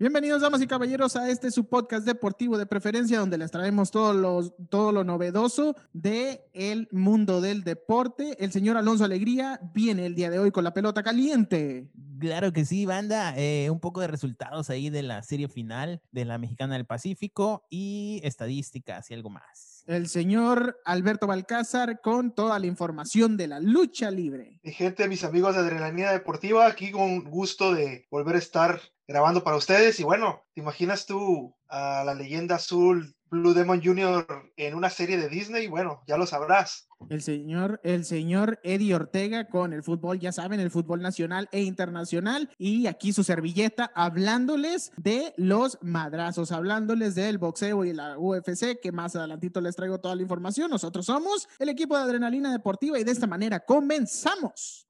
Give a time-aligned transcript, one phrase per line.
[0.00, 4.14] Bienvenidos, damas y caballeros, a este su podcast deportivo de preferencia, donde les traemos todo
[4.14, 8.34] lo, todo lo novedoso del el mundo del deporte.
[8.42, 11.90] El señor Alonso Alegría viene el día de hoy con la pelota caliente.
[12.18, 13.34] Claro que sí, banda.
[13.36, 17.66] Eh, un poco de resultados ahí de la serie final de la Mexicana del Pacífico
[17.68, 19.69] y estadísticas y algo más.
[19.86, 24.60] El señor Alberto Balcázar con toda la información de la lucha libre.
[24.62, 29.42] Mi gente, mis amigos de Adrenalina Deportiva, aquí con gusto de volver a estar grabando
[29.42, 29.98] para ustedes.
[30.00, 34.26] Y bueno, ¿te imaginas tú a la leyenda azul Blue Demon Jr.
[34.56, 35.68] en una serie de Disney?
[35.68, 36.88] Bueno, ya lo sabrás.
[37.08, 41.62] El señor, el señor Eddie Ortega con el fútbol, ya saben, el fútbol nacional e
[41.62, 42.50] internacional.
[42.58, 48.92] Y aquí su servilleta hablándoles de los madrazos, hablándoles del boxeo y la UFC, que
[48.92, 50.70] más adelantito les traigo toda la información.
[50.70, 54.89] Nosotros somos el equipo de Adrenalina Deportiva y de esta manera comenzamos.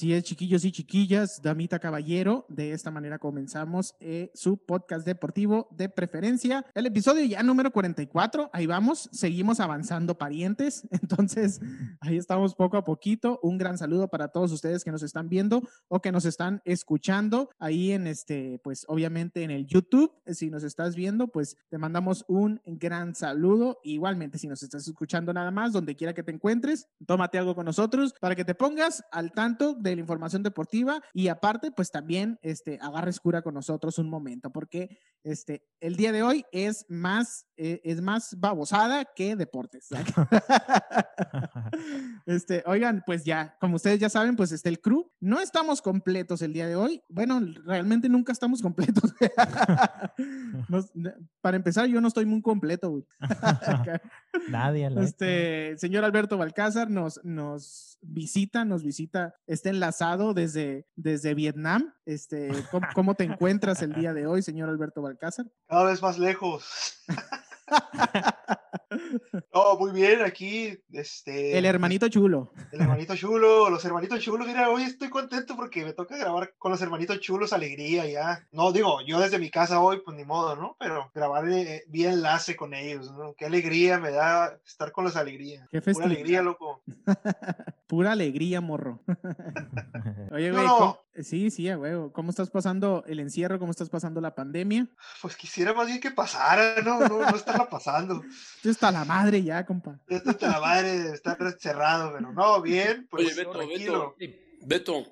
[0.00, 2.46] Así es, chiquillos y chiquillas, damita caballero.
[2.48, 6.64] De esta manera comenzamos eh, su podcast deportivo de preferencia.
[6.72, 8.48] El episodio ya número 44.
[8.54, 10.88] Ahí vamos, seguimos avanzando parientes.
[10.90, 11.60] Entonces,
[12.00, 13.40] ahí estamos poco a poquito.
[13.42, 17.50] Un gran saludo para todos ustedes que nos están viendo o que nos están escuchando
[17.58, 20.14] ahí en este, pues obviamente en el YouTube.
[20.24, 23.80] Si nos estás viendo, pues te mandamos un gran saludo.
[23.84, 27.66] Igualmente, si nos estás escuchando nada más, donde quiera que te encuentres, tómate algo con
[27.66, 32.38] nosotros para que te pongas al tanto de la información deportiva y aparte, pues también
[32.42, 37.46] este, agarres cura con nosotros un momento, porque este, el día de hoy es más,
[37.56, 39.88] eh, es más babosada que deportes.
[42.26, 45.10] este, oigan, pues ya, como ustedes ya saben, pues está el crew.
[45.20, 47.02] No estamos completos el día de hoy.
[47.08, 49.14] Bueno, realmente nunca estamos completos.
[51.40, 53.06] para empezar, yo no estoy muy completo, güey.
[54.48, 54.88] Nadie.
[55.00, 61.94] Este, señor Alberto Balcázar nos, nos visita, nos visita, está enlazado desde, desde Vietnam.
[62.06, 65.46] Este, ¿cómo, ¿Cómo te encuentras el día de hoy, señor Alberto Balcázar?
[65.68, 67.04] Cada vez más lejos.
[69.52, 71.56] Oh, muy bien, aquí, este...
[71.56, 72.52] El hermanito chulo.
[72.72, 76.72] El hermanito chulo, los hermanitos chulos, mira, hoy estoy contento porque me toca grabar con
[76.72, 78.46] los hermanitos chulos, alegría ya.
[78.52, 80.76] No, digo, yo desde mi casa hoy, pues ni modo, ¿no?
[80.78, 83.34] Pero grabar eh, vía enlace con ellos, ¿no?
[83.34, 85.68] Qué alegría me da estar con los alegrías.
[85.70, 86.82] Qué Pura alegría, loco.
[87.86, 89.00] Pura alegría, morro.
[90.32, 93.58] Oye, güey, no, sí, sí, güey, ¿cómo estás pasando el encierro?
[93.58, 94.88] ¿Cómo estás pasando la pandemia?
[95.20, 97.00] Pues quisiera más bien que pasara, ¿no?
[97.00, 98.22] No, no estarla pasando.
[98.56, 99.98] Esto está la madre ya, compa.
[100.08, 104.16] Esto está la madre, está cerrado, pero no, bien, pues Oye, Beto, tranquilo.
[104.62, 105.04] Beto.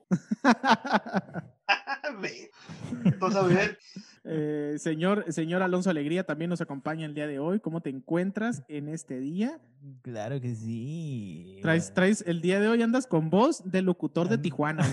[2.20, 3.19] Beto.
[3.19, 3.76] Todo bien.
[4.24, 7.60] Eh, señor, señor Alonso Alegría también nos acompaña el día de hoy.
[7.60, 9.60] ¿Cómo te encuentras en este día?
[10.02, 11.58] Claro que sí.
[11.62, 14.86] Traes, traes, el día de hoy andas con voz de locutor de Tijuana.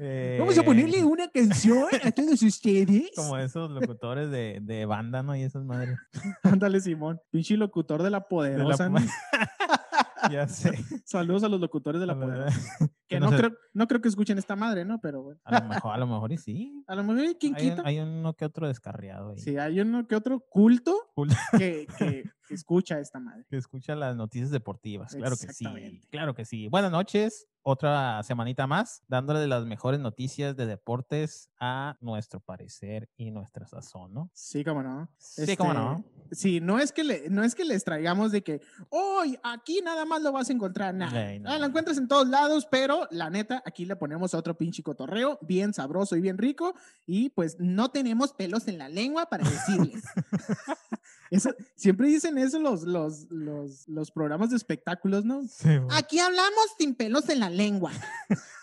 [0.00, 3.10] Eh, Vamos a ponerle una canción a todos ustedes.
[3.16, 5.34] Como esos locutores de, de banda, ¿no?
[5.36, 5.98] Y esas madres.
[6.42, 7.20] Ándale, Simón.
[7.30, 8.88] Pinche locutor de la poderosa.
[8.88, 10.30] De la...
[10.30, 10.78] ya sé.
[11.04, 12.90] Saludos a los locutores de la poderosa.
[13.10, 15.00] Que no, no, creo, no creo que escuchen esta madre, ¿no?
[15.00, 15.40] Pero bueno.
[15.42, 16.84] A lo mejor, a lo mejor y sí.
[16.86, 17.82] A lo mejor, ¿quién hay, quita?
[17.84, 19.38] Hay uno que otro descarriado ahí.
[19.38, 21.34] Sí, hay uno que otro culto, culto.
[21.58, 23.44] Que, que, que, escucha esta madre.
[23.50, 26.00] Que escucha las noticias deportivas, claro que sí.
[26.10, 26.68] Claro que sí.
[26.68, 33.30] Buenas noches, otra semanita más, dándole las mejores noticias de deportes a nuestro parecer y
[33.30, 34.30] nuestra sazón, ¿no?
[34.32, 35.10] Sí, cómo no.
[35.18, 36.04] Sí, este, cómo no.
[36.30, 40.04] Sí, no es que le, no es que les traigamos de que hoy aquí nada
[40.04, 41.32] más lo vas a encontrar, nada.
[41.32, 41.50] Ey, no.
[41.50, 45.38] Ah, lo encuentras en todos lados, pero la neta, aquí le ponemos otro pinche cotorreo,
[45.42, 46.74] bien sabroso y bien rico,
[47.06, 50.04] y pues no tenemos pelos en la lengua para decirles.
[51.30, 55.42] Eso, siempre dicen eso los, los, los, los, programas de espectáculos, ¿no?
[55.44, 55.86] Sí, bueno.
[55.92, 57.92] Aquí hablamos sin pelos en la lengua.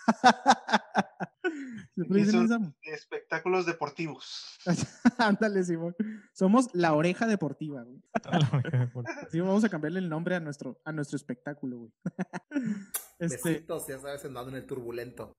[1.94, 2.74] siempre dicen eso.
[2.82, 4.58] Espectáculos deportivos.
[5.18, 5.94] Ándale, Simón.
[6.32, 8.02] Somos la oreja deportiva, güey.
[9.30, 11.92] Sí, vamos a cambiarle el nombre a nuestro, a nuestro espectáculo, güey.
[13.18, 13.50] este...
[13.50, 15.36] Besitos, ya sabes, andando en el turbulento.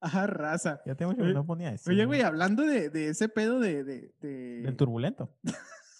[0.00, 0.80] Ajá, raza.
[0.86, 1.90] Ya tengo que no ponía eso.
[1.90, 4.62] Oye, güey, hablando de, de ese pedo de, de, de...
[4.62, 5.36] Del turbulento.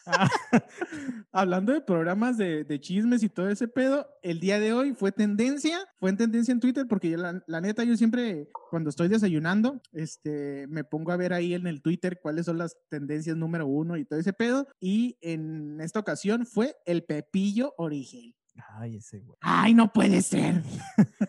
[0.06, 0.28] Ah,
[1.32, 5.78] hablando de programas de, chismes y todo ese pedo, el día de hoy fue tendencia,
[6.00, 9.80] fue en tendencia en Twitter porque yo, la, la, neta yo siempre cuando estoy desayunando,
[9.92, 13.96] este, me pongo a ver ahí en el Twitter cuáles son las tendencias número uno
[13.96, 18.34] y todo ese pedo y en esta ocasión fue el Pepillo Origen.
[18.74, 19.38] Ay, ese güey.
[19.40, 20.62] Ay, no puede ser.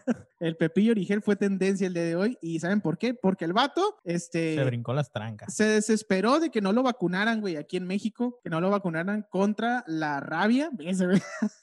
[0.44, 2.38] el Pepillo Origel fue tendencia el día de hoy.
[2.42, 3.14] ¿Y saben por qué?
[3.14, 4.56] Porque el vato, este...
[4.56, 5.54] Se brincó las trancas.
[5.54, 8.40] Se desesperó de que no lo vacunaran, güey, aquí en México.
[8.44, 10.70] Que no lo vacunaran contra la rabia.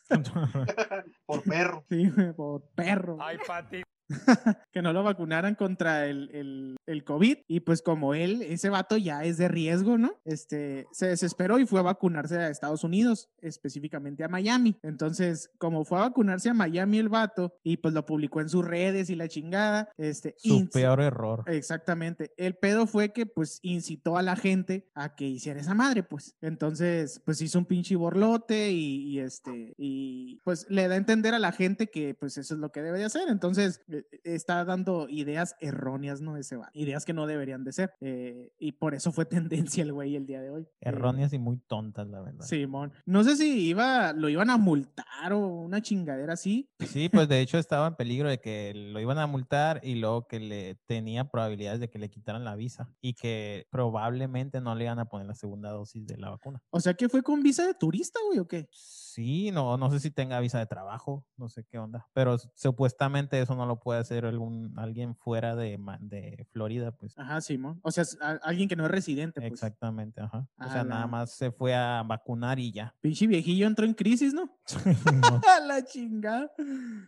[1.26, 1.84] por perro.
[1.90, 3.18] Sí, por perro.
[3.20, 3.82] Ay, Pati.
[4.72, 7.38] que no lo vacunaran contra el, el, el, COVID.
[7.46, 10.12] Y pues como él, ese vato ya es de riesgo, ¿no?
[10.24, 14.76] Este, se desesperó y fue a vacunarse a Estados Unidos, específicamente a Miami.
[14.82, 18.64] Entonces, como fue a vacunarse a Miami el vato y pues lo publicó en sus
[18.64, 20.34] redes y la chingada, este...
[20.38, 21.44] Su peor error.
[21.46, 22.32] Exactamente.
[22.36, 26.36] El pedo fue que pues incitó a la gente a que hiciera esa madre, pues.
[26.40, 31.34] Entonces, pues hizo un pinche borlote y, y este, y pues le da a entender
[31.34, 33.28] a la gente que pues eso es lo que debe de hacer.
[33.28, 33.80] Entonces,
[34.24, 36.36] está dando ideas erróneas, ¿no?
[36.36, 36.70] Ese va.
[36.74, 37.94] Ideas que no deberían de ser.
[38.00, 40.62] Eh, y por eso fue tendencia el güey el día de hoy.
[40.62, 42.44] Eh, erróneas y muy tontas, la verdad.
[42.44, 42.92] Simón.
[43.06, 46.70] no sé si iba, lo iban a multar o una chingadera así.
[46.80, 50.26] Sí, pues de hecho estaba en peligro de que lo iban a multar y luego
[50.26, 54.84] que le tenía probabilidades de que le quitaran la visa y que probablemente no le
[54.84, 56.62] iban a poner la segunda dosis de la vacuna.
[56.70, 58.68] O sea que fue con visa de turista, güey, o qué?
[58.72, 63.40] Sí, no, no sé si tenga visa de trabajo, no sé qué onda, pero supuestamente
[63.40, 67.18] eso no lo puede hacer algún, alguien fuera de, de Florida, pues.
[67.18, 67.80] Ajá, Simón.
[67.82, 68.04] O sea,
[68.42, 69.40] alguien que no es residente.
[69.40, 69.52] Pues.
[69.52, 70.46] Exactamente, ajá.
[70.58, 72.94] o sea, nada más se fue a vacunar y ya.
[73.00, 74.50] Pinche viejillo entró en crisis, ¿no?
[75.14, 75.40] no.
[75.66, 76.50] la chingada.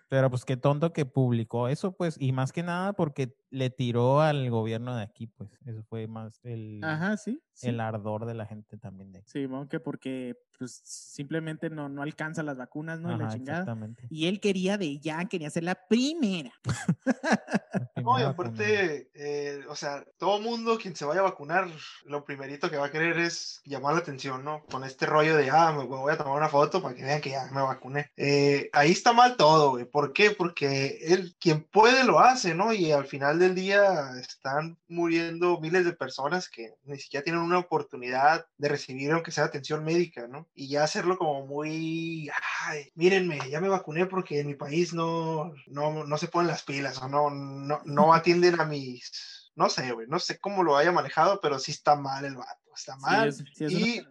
[0.08, 4.20] Pero pues qué tonto que publicó eso, pues, y más que nada porque le tiró
[4.20, 5.50] al gobierno de aquí, pues.
[5.64, 9.22] Eso fue más el, Ajá, sí, el ardor de la gente también de.
[9.26, 13.16] Sí, que porque pues simplemente no, no alcanza las vacunas, ¿no?
[13.16, 13.60] la chingada.
[13.60, 14.06] Exactamente.
[14.10, 16.52] Y él quería de ya, quería ser la primera.
[18.02, 21.68] no, y aparte, eh, o sea, todo mundo quien se vaya a vacunar,
[22.04, 24.64] lo primerito que va a querer es llamar la atención, ¿no?
[24.70, 27.30] Con este rollo de, ah, me voy a tomar una foto para que vean que
[27.30, 28.10] ya me vacuné.
[28.16, 29.84] Eh, ahí está mal todo, güey.
[29.84, 30.30] ¿Por qué?
[30.30, 32.72] Porque él, quien puede, lo hace, ¿no?
[32.72, 37.58] Y al final del día están muriendo miles de personas que ni siquiera tienen una
[37.58, 40.48] oportunidad de recibir, aunque sea atención médica, ¿no?
[40.54, 42.30] Y ya hacerlo como muy,
[42.66, 46.62] ay, mírenme, ya me vacuné porque en mi país no, no, no se ponen las
[46.62, 50.76] pilas o no, no, no atienden a mis, no sé, güey, no sé cómo lo
[50.76, 53.34] haya manejado, pero sí está mal el vato está mal.
[53.58, 54.02] y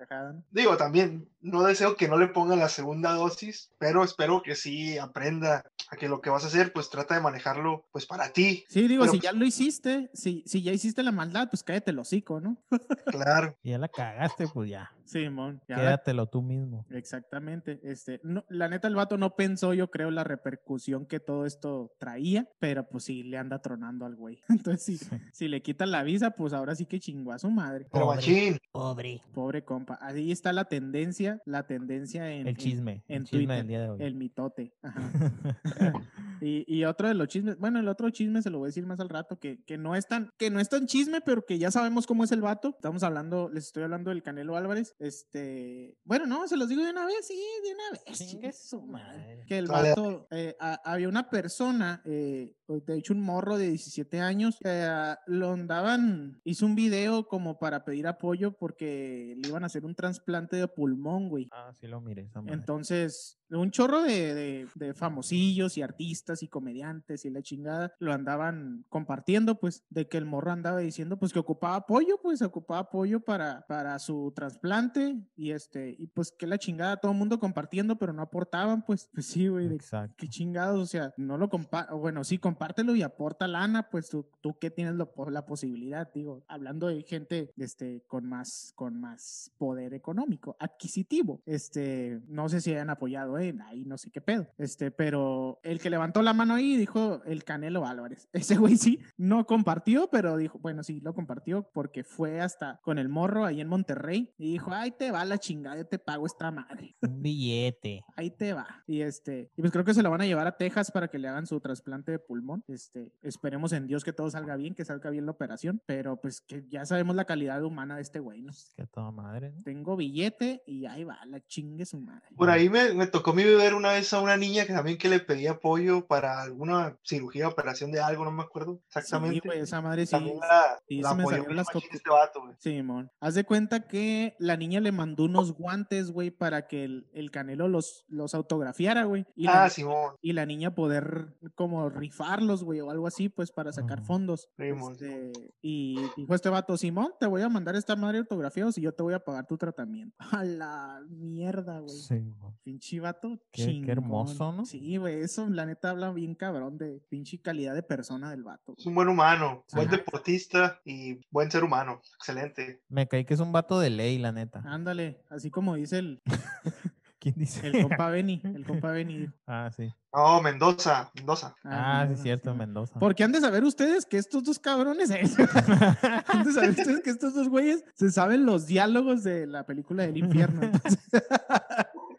[0.52, 4.98] digo, también no deseo que no le ponga la segunda dosis, pero espero que sí
[4.98, 8.66] aprenda a que lo que vas a hacer, pues trata de manejarlo, pues para ti.
[8.70, 11.92] Sí, digo, si pues ya lo hiciste, si, si ya hiciste la maldad, pues cállate
[11.92, 12.58] el hocico, ¿no?
[13.06, 13.58] claro.
[13.64, 14.92] Y ya la cagaste, pues ya.
[15.12, 15.62] Simón.
[15.68, 16.86] Quédatelo tú mismo.
[16.90, 17.80] Exactamente.
[17.84, 21.94] Este, no, la neta, el vato no pensó, yo creo, la repercusión que todo esto
[22.00, 24.40] traía, pero pues sí le anda tronando al güey.
[24.50, 27.88] Entonces, si, si le quitan la visa, pues ahora sí que chingó a su madre.
[27.92, 28.58] Pero machín.
[28.72, 29.22] Pobre.
[29.34, 30.00] Pobre compa.
[30.02, 32.48] Ahí está la tendencia, la tendencia en.
[32.48, 33.04] El chisme.
[33.08, 34.02] En, el chisme del día de hoy.
[34.02, 34.74] El mitote.
[36.42, 38.86] y, y, otro de los chismes, bueno, el otro chisme se lo voy a decir
[38.86, 41.58] más al rato, que, que no es tan, que no es tan chisme, pero que
[41.58, 42.70] ya sabemos cómo es el vato.
[42.70, 44.96] Estamos hablando, les estoy hablando del Canelo Álvarez.
[45.00, 48.70] Este, bueno, no, se los digo de una vez, sí, de una vez.
[48.70, 49.44] su madre.
[49.48, 54.58] Que el vato, eh, había una persona, eh, de hecho un morro de 17 años,
[54.64, 54.88] que
[55.28, 59.96] lo andaban, hizo un video como para pedir apoyo porque le iban a hacer un
[59.96, 61.50] trasplante de pulmón, güey.
[61.52, 62.30] Ah, sí lo miré.
[62.48, 68.86] Entonces, un chorro de, de, famosillos y artistas y comediantes y la chingada lo andaban
[68.90, 73.20] compartiendo, pues, de que el morro andaba diciendo, pues, que ocupaba apoyo, pues, ocupaba apoyo
[73.20, 77.98] para, para su trasplante y este, y pues, que la chingada, todo el mundo compartiendo,
[77.98, 80.16] pero no aportaban, pues, pues sí, güey, Exacto.
[80.18, 84.28] qué chingados, o sea, no lo compa bueno, sí, compártelo y aporta lana, pues, tú,
[84.42, 89.94] tú que tienes la posibilidad, digo, hablando de gente, este, con más, con más poder
[89.94, 94.48] económico, adquisitivo, este, no sé si hayan apoyado ahí no sé qué pedo.
[94.58, 98.30] Este, pero el que levantó la mano ahí dijo el Canelo Álvarez.
[98.34, 102.98] Ese güey sí, no compartió, pero dijo, bueno, sí, lo compartió porque fue hasta con
[102.98, 106.52] el morro ahí en Monterrey y dijo, ahí te va la chingada, te pago esta
[106.52, 106.96] madre.
[107.02, 108.04] Un billete.
[108.16, 108.84] Ahí te va.
[108.88, 111.20] Y este, y pues creo que se lo van a llevar a Texas para que
[111.20, 112.64] le hagan su trasplante de pulmón.
[112.68, 116.42] Este, esperemos en Dios que todo salga bien, que salga bien la operación, pero pues
[116.42, 118.52] que ya sabemos la calidad humana de este güey, ¿no?
[118.76, 119.54] Que toda madre.
[119.64, 122.36] Tengo billete y ahí va, la chingue su madre.
[122.36, 124.74] Por ahí me, me tocó tocó a mí ver una vez a una niña que
[124.74, 129.40] también que le pedía apoyo para alguna cirugía, operación de algo, no me acuerdo exactamente.
[129.42, 130.12] Sí, güey, esa madre sí.
[130.12, 132.56] También la, sí, la apoyó las este vato, güey.
[132.60, 133.12] Simón.
[133.20, 137.32] Haz de cuenta que la niña le mandó unos guantes, güey, para que el, el
[137.32, 139.26] Canelo los, los autografiara, güey.
[139.36, 140.16] Y, la, Ah, Simón.
[140.22, 144.50] y la niña poder como rifarlos, güey, o algo así, pues para sacar fondos.
[144.58, 148.82] Simón, Este, y dijo este vato, Simón, te voy a mandar esta madre autografiados y
[148.82, 150.16] yo te voy a pagar tu tratamiento.
[150.32, 151.96] A la mierda, güey.
[151.96, 152.54] Sí, güey.
[152.64, 153.90] Pinche vato Qué- qué chingón.
[153.90, 154.66] hermoso, ¿no?
[154.66, 158.74] Sí, güey, eso la neta habla bien cabrón de pinche calidad de persona del vato.
[158.78, 159.98] Es un buen humano, buen Ajá.
[159.98, 162.02] deportista y buen ser humano.
[162.18, 162.82] Excelente.
[162.90, 164.62] Me caí que es un vato de ley, la neta.
[164.66, 166.22] Ándale, así como dice el,
[167.20, 167.68] ¿Quién dice?
[167.68, 169.28] el compa Benny, el compa Benny.
[169.48, 169.94] ah, sí.
[170.14, 171.56] No, Mendoza, Mendoza.
[171.64, 172.58] Ah, sí, Mendoza, cierto, sí.
[172.58, 173.00] Mendoza.
[173.00, 175.10] Porque han de saber ustedes que estos dos cabrones,
[176.28, 180.04] han de saber ustedes que estos dos güeyes se saben los diálogos de la película
[180.04, 180.64] del infierno.
[180.64, 181.00] Entonces,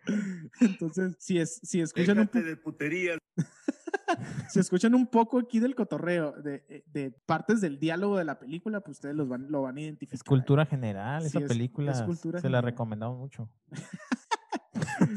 [0.61, 3.19] entonces, si, es, si escuchan un, de putería.
[4.51, 8.39] si escuchan un poco aquí del cotorreo, de, eh, de partes del diálogo de la
[8.39, 10.15] película, pues ustedes los van, lo van a identificar.
[10.17, 13.51] Es cultura general, Sí, esa es- película es cultura se la recomendamos mucho.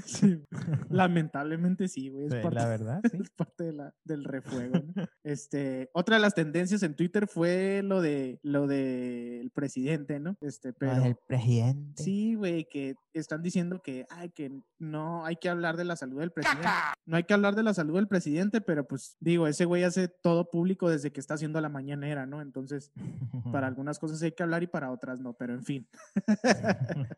[0.05, 0.43] Sí,
[0.89, 2.25] lamentablemente sí, güey.
[2.25, 3.17] Es, Sí, parte, la verdad, sí.
[3.21, 4.75] es parte de la, del refuego.
[4.95, 5.05] ¿no?
[5.23, 10.37] Este, otra de las tendencias en Twitter fue lo de lo del presidente, ¿no?
[10.41, 12.03] Este, pero Ah, el presidente.
[12.03, 16.19] sí, güey, que están diciendo que, ay, que no hay que hablar de la salud
[16.19, 16.67] del presidente.
[17.05, 20.07] No hay que hablar de la salud del presidente, pero pues digo, ese güey hace
[20.07, 22.41] todo público desde que está haciendo la mañanera, ¿no?
[22.41, 22.91] Entonces,
[23.51, 25.87] para algunas cosas hay que hablar y para otras no, pero en fin.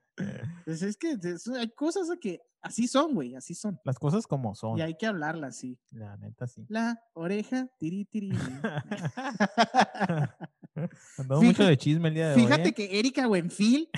[0.66, 3.80] Pues es que es- hay cosas que así son, güey, así son.
[3.86, 4.76] Las cosas como son.
[4.78, 5.78] Y hay que hablarlas, sí.
[5.92, 6.66] La neta, sí.
[6.70, 8.32] La oreja, tiri, tiri.
[11.18, 12.42] Andamos mucho Fíjate- de chisme el día de hoy.
[12.42, 12.74] Fíjate ¿eh?
[12.74, 13.90] que Erika Buenfil,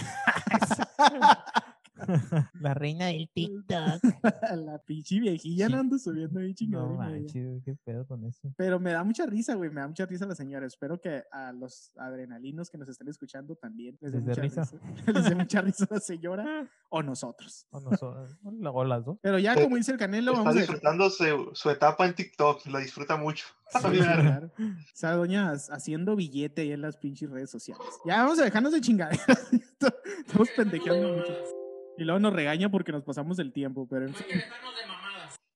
[2.62, 4.01] La reina del TikTok.
[4.56, 5.72] la pinche viejilla, Sí.
[5.74, 6.98] no ando subiendo ahí No y media.
[6.98, 8.51] manches, qué pedo con eso.
[8.58, 10.65] Pero me da mucha risa, güey, me da mucha risa la señora.
[10.65, 14.41] Espero que a los adrenalinos que nos estén escuchando también les dé ¿Les dé mucha
[14.41, 14.62] risa?
[14.62, 14.77] risa.
[15.13, 17.65] les dé mucha risa la señora o nosotros.
[17.72, 19.18] O, nosotros, o las dos.
[19.22, 22.13] Pero ya Eh, como dice el Canelo, Está vamos a disfrutando su, su etapa en
[22.15, 23.46] TikTok, lo disfruta mucho.
[23.72, 24.51] Sí, claro.
[24.58, 24.63] O
[24.96, 27.86] sea, doña haciendo billete ahí en las pinches redes sociales.
[28.06, 29.51] Ya vamos a dejarnos de chingaderas.
[30.25, 31.34] Estamos pendejeando mucho.
[32.00, 34.25] Y luego nos regaña porque nos pasamos del tiempo, pero en fin.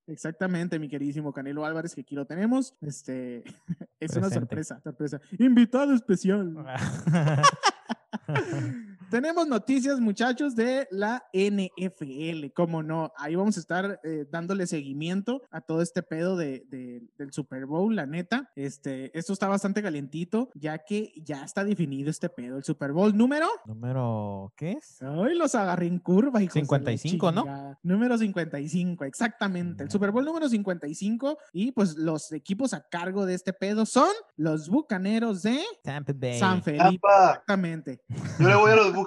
[0.07, 2.75] Exactamente, mi queridísimo Canelo Álvarez, que aquí lo tenemos.
[2.81, 3.43] Este
[4.00, 5.21] es una sorpresa, sorpresa.
[5.39, 6.53] Invitado especial.
[9.13, 12.48] Tenemos noticias, muchachos, de la NFL.
[12.55, 17.03] Como no, ahí vamos a estar eh, dándole seguimiento a todo este pedo de, de-
[17.20, 18.50] del Super Bowl, la neta.
[18.55, 22.58] Este, esto está bastante calientito, ya que ya está definido este pedo.
[22.58, 23.46] El Super Bowl número.
[23.67, 25.00] Número, ¿qué es?
[25.03, 27.77] Ay, los agarré en curva, hijos de la 55, ¿no?
[27.84, 29.84] Número 55, exactamente.
[29.84, 31.38] El Super Bowl número 55.
[31.53, 36.39] Y pues los equipos a cargo de este pedo son los bucaneros de Tampa Bay.
[36.39, 36.84] San Felipe.
[36.84, 37.29] Tampa.
[37.34, 38.01] Exactamente.
[38.39, 39.02] Yo le voy a los bucaneros.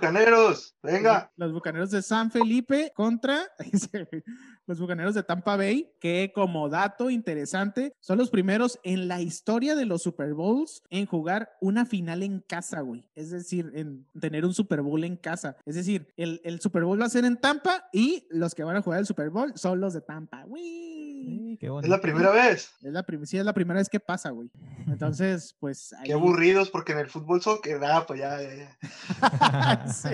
[0.83, 1.31] Venga.
[1.37, 3.43] Los bucaneros de San Felipe contra
[4.67, 9.75] los bucaneros de Tampa Bay, que como dato interesante, son los primeros en la historia
[9.75, 13.09] de los Super Bowls en jugar una final en casa, güey.
[13.15, 15.57] Es decir, en tener un Super Bowl en casa.
[15.65, 18.77] Es decir, el, el Super Bowl va a ser en Tampa y los que van
[18.77, 20.45] a jugar el Super Bowl son los de Tampa.
[20.47, 21.16] ¡Uy!
[21.25, 22.73] Sí, qué Es la primera vez.
[22.83, 24.51] Es la, prim- sí, es la primera vez que pasa, güey.
[24.87, 26.05] Entonces, pues ahí...
[26.07, 28.77] Qué aburridos porque en el fútbol soccer, ah, pues ya, ya,
[29.21, 29.87] ya.
[29.89, 30.09] Sí,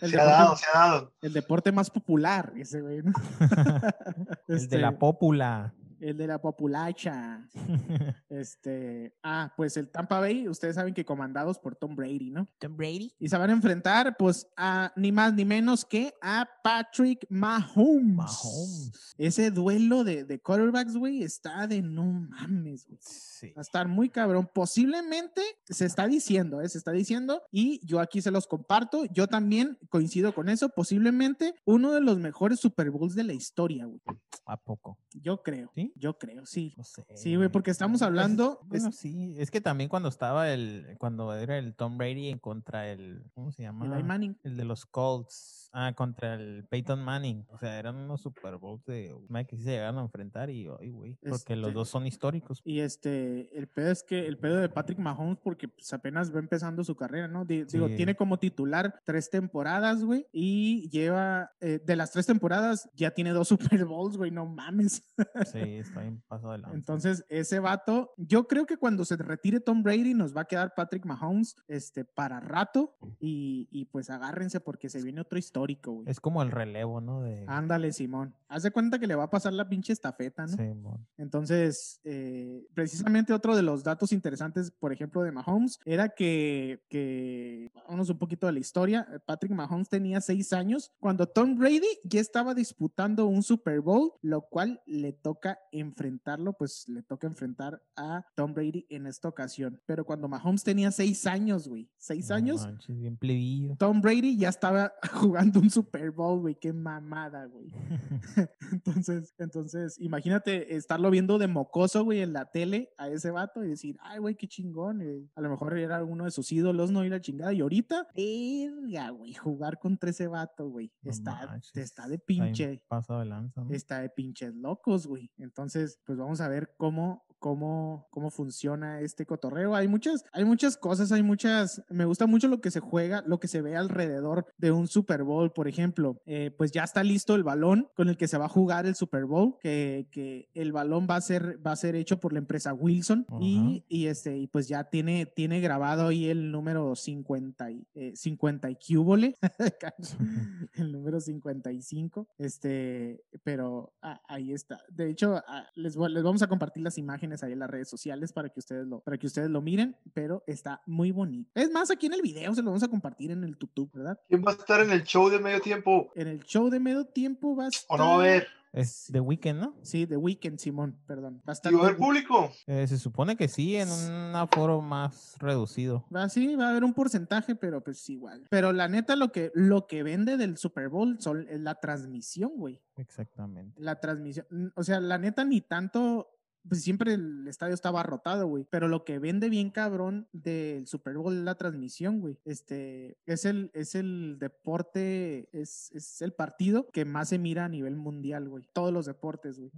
[0.00, 1.12] el, Se ha dado, se ha dado.
[1.22, 3.02] el deporte más popular, ese güey.
[3.02, 3.12] ¿no?
[4.48, 5.74] El de la Este, pópula.
[6.00, 7.48] El de la populacha.
[8.30, 12.46] Este, ah, pues el Tampa Bay, ustedes saben que comandados por Tom Brady, ¿no?
[12.60, 13.12] Tom Brady.
[13.18, 18.14] Y se van a enfrentar, pues, a ni más ni menos que a Patrick Mahomes.
[18.14, 19.14] Mahomes.
[19.18, 23.00] Ese duelo de, de quarterbacks, güey, está de no mames, güey.
[23.02, 23.48] Sí.
[23.48, 24.48] Va a estar muy cabrón.
[24.54, 26.68] Posiblemente se está diciendo, ¿eh?
[26.68, 29.06] se está diciendo, y yo aquí se los comparto.
[29.06, 30.68] Yo también coincido con eso.
[30.68, 34.00] Posiblemente uno de los mejores Super Bowls de la historia, güey.
[34.46, 34.98] ¿A poco?
[35.12, 35.70] Yo creo.
[35.74, 35.89] ¿Sí?
[35.96, 36.74] Yo creo, sí.
[36.76, 37.04] No sé.
[37.14, 39.34] Sí, güey, porque estamos Es- hablando- Bueno, es- sí.
[39.38, 40.96] Es que también cuando estaba el.
[40.98, 43.24] Cuando era el Tom Brady en contra el.
[43.34, 43.86] ¿Cómo se llama?
[43.86, 44.38] Eli Manning.
[44.42, 45.68] El de los Colts.
[45.72, 47.46] Ah, contra el Peyton Manning.
[47.48, 49.14] O sea, eran unos Super Bowls de.
[49.48, 50.68] que sí se llegaron a enfrentar y.
[50.80, 51.16] Ay, güey.
[51.28, 52.60] Porque los dos son históricos.
[52.64, 56.40] Y este, el pedo es que el pedo de Patrick Mahomes, porque pues apenas va
[56.40, 57.44] empezando su carrera, ¿no?
[57.44, 57.94] Di- Digo, Sí.
[57.96, 63.30] tiene como titular tres temporadas, güey, y lleva, eh, de las tres temporadas, ya tiene
[63.30, 63.48] dos
[63.80, 65.04] Super Bowls, güey, no mames.
[65.52, 69.82] Sí, está bien pasado de Entonces, ese vato, yo creo que cuando se retire Tom
[69.82, 74.88] Brady nos va a quedar Patrick Mahomes este, para rato y, y pues agárrense porque
[74.88, 76.10] se viene otro histórico, güey.
[76.10, 77.22] Es como el relevo, ¿no?
[77.22, 77.44] De...
[77.48, 78.34] Ándale, Simón.
[78.48, 80.56] Haz de cuenta que le va a pasar la pinche estafeta, ¿no?
[80.56, 81.06] Simón.
[81.16, 87.70] Entonces, eh, precisamente otro de los datos interesantes, por ejemplo, de Mahomes, era que, que,
[87.88, 92.20] vamos un poquito de la historia, Patrick Mahomes tenía seis años cuando Tom Brady ya
[92.20, 98.24] estaba disputando un Super Bowl, lo cual le toca enfrentarlo, pues le toca enfrentar a
[98.34, 99.80] Tom Brady en esta ocasión.
[99.86, 103.76] Pero cuando Mahomes tenía seis años, güey, seis No años, manches, bien plebillo.
[103.76, 107.70] Tom Brady ya estaba jugando un Super Bowl, güey, qué mamada, güey.
[108.72, 113.68] Entonces, entonces, imagínate estarlo viendo de mocoso, güey, en la tele a ese vato y
[113.68, 114.98] decir, ay, güey, qué chingón.
[114.98, 115.30] güey".
[115.34, 117.52] A lo mejor era uno de sus ídolos, no y la chingada.
[117.52, 120.92] Y ahorita, verga, güey, jugar contra ese vato, güey.
[121.02, 122.82] No Está, manches, está de está pinche.
[122.88, 123.70] Pasado de lanza, ¿no?
[123.70, 125.30] Está de pinches locos, güey.
[125.38, 125.59] Entonces,
[126.04, 129.74] pues vamos a ver cómo, cómo, cómo funciona este cotorreo.
[129.74, 131.82] Hay muchas, hay muchas cosas, hay muchas.
[131.88, 135.24] Me gusta mucho lo que se juega, lo que se ve alrededor de un Super
[135.24, 136.20] Bowl, por ejemplo.
[136.26, 138.94] Eh, pues ya está listo el balón con el que se va a jugar el
[138.94, 142.38] Super Bowl, que, que el balón va a ser, va a ser hecho por la
[142.38, 147.70] empresa Wilson y, y este, y pues ya tiene, tiene grabado ahí el número 50
[147.70, 149.38] y, eh, 50 y cúbole,
[150.74, 152.28] el número 55.
[152.36, 154.80] Este, pero ah, ahí está.
[154.90, 158.32] De hecho, ah, les, les vamos a compartir las imágenes ahí en las redes sociales
[158.32, 161.50] para que ustedes lo, para que ustedes lo miren, pero está muy bonito.
[161.54, 164.18] Es más, aquí en el video se lo vamos a compartir en el YouTube, ¿verdad?
[164.28, 166.10] ¿Quién va a estar en el show de medio tiempo?
[166.14, 168.60] En el show de medio tiempo va a ¿O no va a estar- haber?
[168.72, 169.74] Es The Weeknd, ¿no?
[169.82, 171.38] Sí, The Weeknd, Simón, perdón.
[171.38, 172.52] Va a estar ¿Y va a haber público?
[172.68, 176.06] Eh, se supone que sí, en un aforo más reducido.
[176.14, 178.46] Va, sí, va a haber un porcentaje, pero pues igual.
[178.48, 182.52] Pero la neta, lo que, lo que vende del Super Bowl son, es la transmisión,
[182.54, 182.80] güey.
[182.94, 183.74] Exactamente.
[183.82, 184.46] La transmisión.
[184.76, 186.28] O sea, la neta, ni tanto.
[186.68, 188.64] Pues siempre el estadio estaba rotado, güey.
[188.70, 192.38] Pero lo que vende bien cabrón del Super Bowl es la transmisión, güey.
[192.44, 197.68] Este es el, es el deporte, es, es el partido que más se mira a
[197.68, 198.64] nivel mundial, güey.
[198.72, 199.70] Todos los deportes, güey.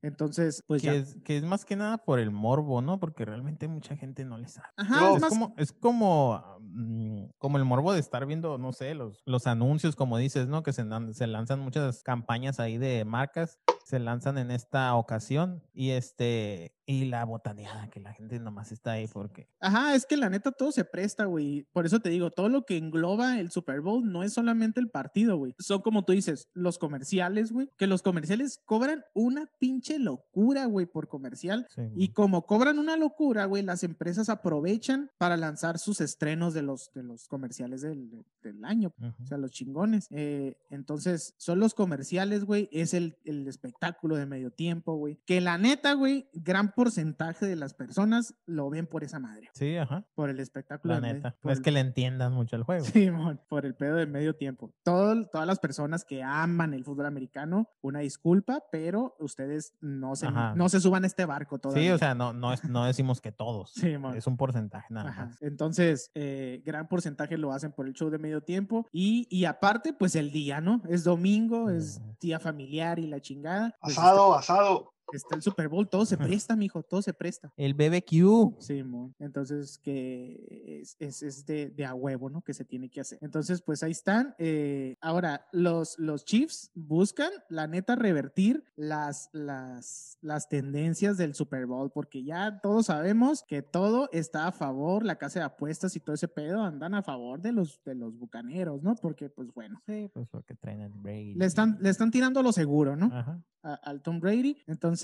[0.00, 0.94] Entonces, pues que, ya.
[0.94, 3.00] es, que es más que nada por el morbo, ¿no?
[3.00, 4.68] Porque realmente mucha gente no le sabe.
[4.76, 8.72] Ajá, No, es más- como, es como, mm, como el morbo de estar viendo, no
[8.72, 10.62] sé, los, los anuncios, como dices, ¿no?
[10.62, 15.92] Que se, se lanzan muchas campañas ahí de marcas, se lanzan en esta ocasión y
[15.92, 19.46] este, y la botaneada, que la gente nomás está ahí porque...
[19.60, 21.66] Ajá, es que la neta todo se presta, güey.
[21.74, 24.88] Por eso te digo, todo lo que engloba el Super Bowl no es solamente el
[24.88, 25.54] partido, güey.
[25.58, 27.68] Son como tú dices, los comerciales, güey.
[27.76, 31.66] Que los comerciales cobran una pinche locura, güey, por comercial.
[31.68, 36.62] sí, Y como cobran una locura, güey, las empresas aprovechan para lanzar sus estrenos de
[36.62, 38.94] los, de los comerciales del, del año.
[39.22, 40.06] O sea, los chingones.
[40.10, 42.70] Eh, entonces, son los comerciales, güey.
[42.72, 45.20] Es el, el espectáculo de medio tiempo, güey.
[45.26, 49.50] Que la neta, güey, gran porcentaje de las personas lo ven por esa madre.
[49.52, 50.06] Sí, ajá.
[50.14, 50.94] Por el espectáculo.
[50.94, 51.36] La neta.
[51.42, 52.84] No es el- que le entiendan mucho el juego.
[52.84, 54.72] Sí, mon, por el pedo de medio tiempo.
[54.84, 60.28] Todo- todas las personas que aman el fútbol americano, una disculpa, pero ustedes no se,
[60.28, 60.54] Ajá.
[60.54, 61.82] no se suban a este barco todavía.
[61.82, 63.72] Sí, o sea, no, no, es- no decimos que todos.
[63.92, 64.16] Sí, mon.
[64.16, 65.24] es un porcentaje nada Ajá.
[65.26, 65.42] más.
[65.42, 68.86] Entonces, eh, gran porcentaje lo hacen por el show de medio tiempo.
[68.92, 70.80] Y, y aparte, pues el día, ¿no?
[70.88, 73.74] Es domingo, es día familiar y la chingada.
[73.80, 74.92] pues, Asado, asado.
[75.12, 77.52] Está, el Super Bowl, todo se presta, mijo, todo se presta.
[77.56, 78.56] El BBQ.
[78.60, 79.14] Sí, mon.
[79.18, 82.42] entonces que es, es, es de, de a huevo, ¿no?
[82.42, 83.18] Que se tiene que hacer.
[83.22, 84.34] Entonces, pues ahí están.
[84.38, 91.66] Eh, ahora, los, los Chiefs buscan, la neta, revertir las, las, las tendencias del Super
[91.66, 96.00] Bowl, porque ya todos sabemos que todo está a favor, la casa de apuestas y
[96.00, 98.94] todo ese pedo andan a favor de los, de los bucaneros, ¿no?
[98.96, 101.34] Porque, pues bueno, Sí, pues porque traen el Brady.
[101.34, 103.06] le están, le están tirando lo seguro, ¿no?
[103.06, 103.42] Ajá.
[103.62, 104.56] A- al Tom Brady.
[104.66, 104.97] Entonces,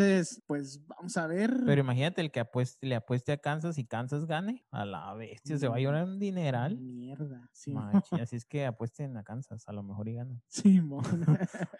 [0.46, 1.62] pues vamos a ver.
[1.64, 4.64] Pero imagínate el que apueste, le apueste a Kansas y Kansas gane.
[4.70, 6.78] A la bestia, se va a llorar un dineral.
[6.78, 7.72] Mierda, sí.
[7.72, 10.42] Machi, así es que apuesten a Kansas, a lo mejor y ganan.
[10.48, 10.80] Sí.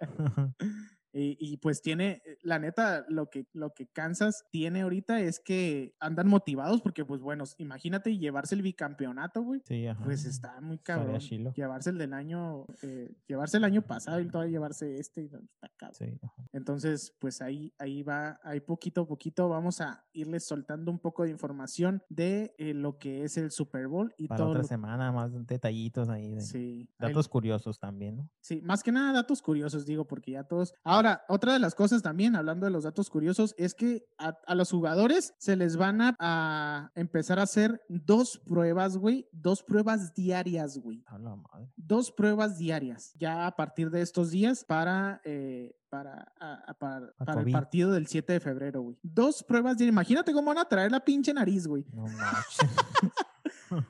[1.16, 5.38] Y, y, pues tiene, eh, la neta, lo que, lo que Kansas tiene ahorita es
[5.38, 9.62] que andan motivados porque, pues bueno, imagínate llevarse el bicampeonato, güey.
[9.64, 10.02] Sí, ajá.
[10.04, 11.20] Pues está muy cabrón.
[11.54, 15.94] Llevarse el del año, eh, llevarse el año pasado y todavía llevarse este, está cabrón.
[15.96, 16.18] Sí.
[16.52, 21.22] Entonces, pues ahí, ahí va, ahí poquito a poquito vamos a irles soltando un poco
[21.24, 24.48] de información de eh, lo que es el Super Bowl y Para todo.
[24.50, 26.34] otra lo- semana, más detallitos ahí.
[26.34, 28.30] De, Sí, ahí- Datos curiosos también, ¿no?
[28.40, 30.74] Sí, más que nada datos curiosos, digo, porque ya todos.
[30.82, 34.54] Ahora, otra de las cosas también, hablando de los datos curiosos, es que a, a
[34.54, 40.14] los jugadores se les van a, a empezar a hacer dos pruebas, güey, dos pruebas
[40.14, 41.02] diarias, güey.
[41.06, 41.70] A la madre.
[41.76, 46.32] Dos pruebas diarias, ya a partir de estos días para, eh, para,
[46.78, 48.98] para, el partido del 7 de febrero, güey.
[49.02, 49.86] Dos pruebas de...
[49.86, 51.86] Imagínate cómo van a traer la pinche nariz, güey.
[51.92, 52.06] No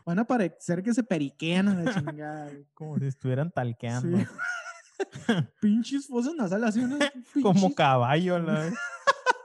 [0.05, 2.50] Van a parecer que se periquean a la chingada.
[2.74, 4.18] Como si estuvieran talqueando.
[5.61, 6.83] Pinches fosas nasales así.
[7.42, 8.72] Como caballo, la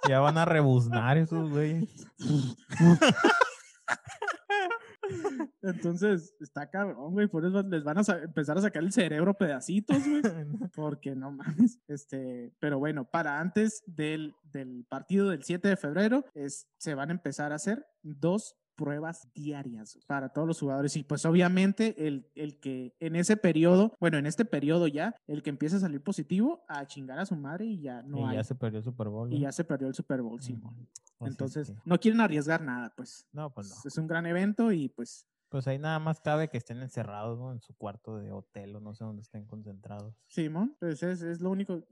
[0.07, 1.89] Ya van a rebuznar esos güeyes.
[5.61, 7.27] Entonces, está cabrón, güey.
[7.27, 10.21] Por eso les van a empezar a sacar el cerebro pedacitos, güey.
[10.73, 11.79] Porque no mames.
[11.87, 17.09] Este, pero bueno, para antes del, del partido del 7 de febrero, es, se van
[17.09, 20.95] a empezar a hacer dos pruebas diarias para todos los jugadores.
[20.95, 25.43] Y pues obviamente el, el, que en ese periodo, bueno, en este periodo ya, el
[25.43, 28.43] que empieza a salir positivo, a chingar a su madre y ya no y ya
[28.45, 29.33] se perdió el Super Bowl.
[29.33, 30.57] Y ya se perdió el Super Bowl, sí.
[31.19, 33.27] Entonces, no quieren arriesgar nada, pues.
[33.33, 33.75] No, pues no.
[33.83, 37.51] Es un gran evento y pues pues ahí nada más cabe que estén encerrados, ¿no?
[37.51, 40.15] En su cuarto de hotel o no sé dónde estén concentrados.
[40.27, 41.83] Simón, pues es, es lo único,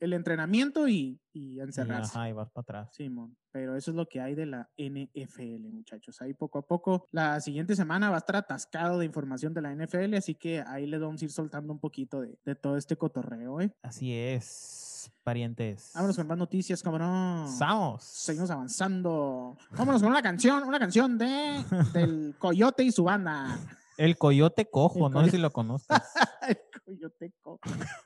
[0.00, 2.18] el, entrenamiento y, y encerrarse.
[2.18, 2.94] Ajá, y vas para atrás.
[2.94, 6.20] Simón, pero eso es lo que hay de la NFL, muchachos.
[6.20, 9.74] Ahí poco a poco, la siguiente semana va a estar atascado de información de la
[9.74, 12.96] NFL, así que ahí le vamos a ir soltando un poquito de, de todo este
[12.96, 13.74] cotorreo, ¿eh?
[13.82, 14.89] Así es
[15.22, 15.92] parientes.
[15.94, 17.46] Vámonos con más noticias, cabrón.
[17.58, 18.04] Vamos.
[18.04, 19.56] Seguimos avanzando.
[19.70, 23.58] Vámonos con una canción, una canción de del Coyote y su banda.
[23.96, 26.02] El Coyote Cojo, no sé si lo conozcas.
[26.48, 27.60] el Coyote Cojo.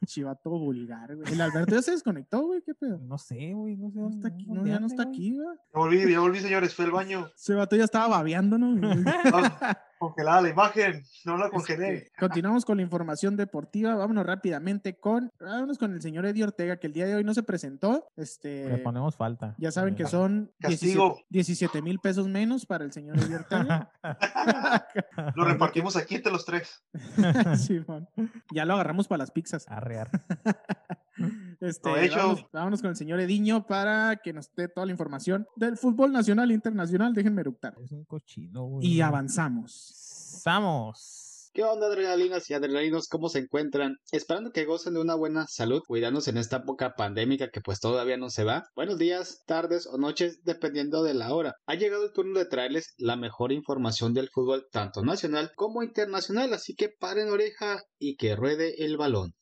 [0.05, 1.33] Chivato vulgar, güey.
[1.33, 2.63] El Alberto ya se desconectó, güey.
[2.63, 2.99] ¿Qué pedo?
[2.99, 3.77] No sé, güey.
[3.77, 4.47] No sé dónde está aquí.
[4.49, 5.57] No, ya no está aquí, güey.
[5.57, 6.75] Ya volví, ya volví, señores.
[6.75, 7.31] Fue el baño.
[7.37, 8.75] Ese vato ya estaba babeando, ¿no?
[10.09, 11.95] congelada la imagen, no la congelé.
[11.95, 13.95] Este, continuamos con la información deportiva.
[13.95, 17.35] Vámonos rápidamente con, vámonos con el señor Eddie Ortega, que el día de hoy no
[17.35, 18.09] se presentó.
[18.17, 19.55] Este, Le ponemos falta.
[19.59, 20.53] Ya saben que son
[21.31, 23.91] 17 mil pesos menos para el señor Eddie Ortega.
[25.35, 26.83] lo repartimos aquí entre los tres.
[27.57, 27.81] sí,
[28.53, 29.67] ya lo agarramos para las pizzas.
[29.69, 30.11] Arrear.
[31.65, 31.89] Este,
[32.53, 36.51] vámonos, con el señor Ediño para que nos dé toda la información del fútbol nacional
[36.51, 37.15] e internacional.
[37.15, 37.75] Déjenme eructar.
[37.83, 38.87] Es un cochino, güey.
[38.87, 40.43] Y avanzamos.
[40.45, 41.25] Vamos.
[41.55, 43.09] ¿Qué onda adrenalinas y adrenalinos?
[43.09, 43.97] ¿Cómo se encuentran?
[44.13, 48.19] Esperando que gocen de una buena salud, cuidándose en esta época pandémica que pues todavía
[48.19, 48.65] no se va.
[48.75, 51.55] Buenos días, tardes o noches, dependiendo de la hora.
[51.67, 56.53] Ha llegado el turno de traerles la mejor información del fútbol, tanto nacional como internacional,
[56.53, 59.33] así que paren oreja y que ruede el balón.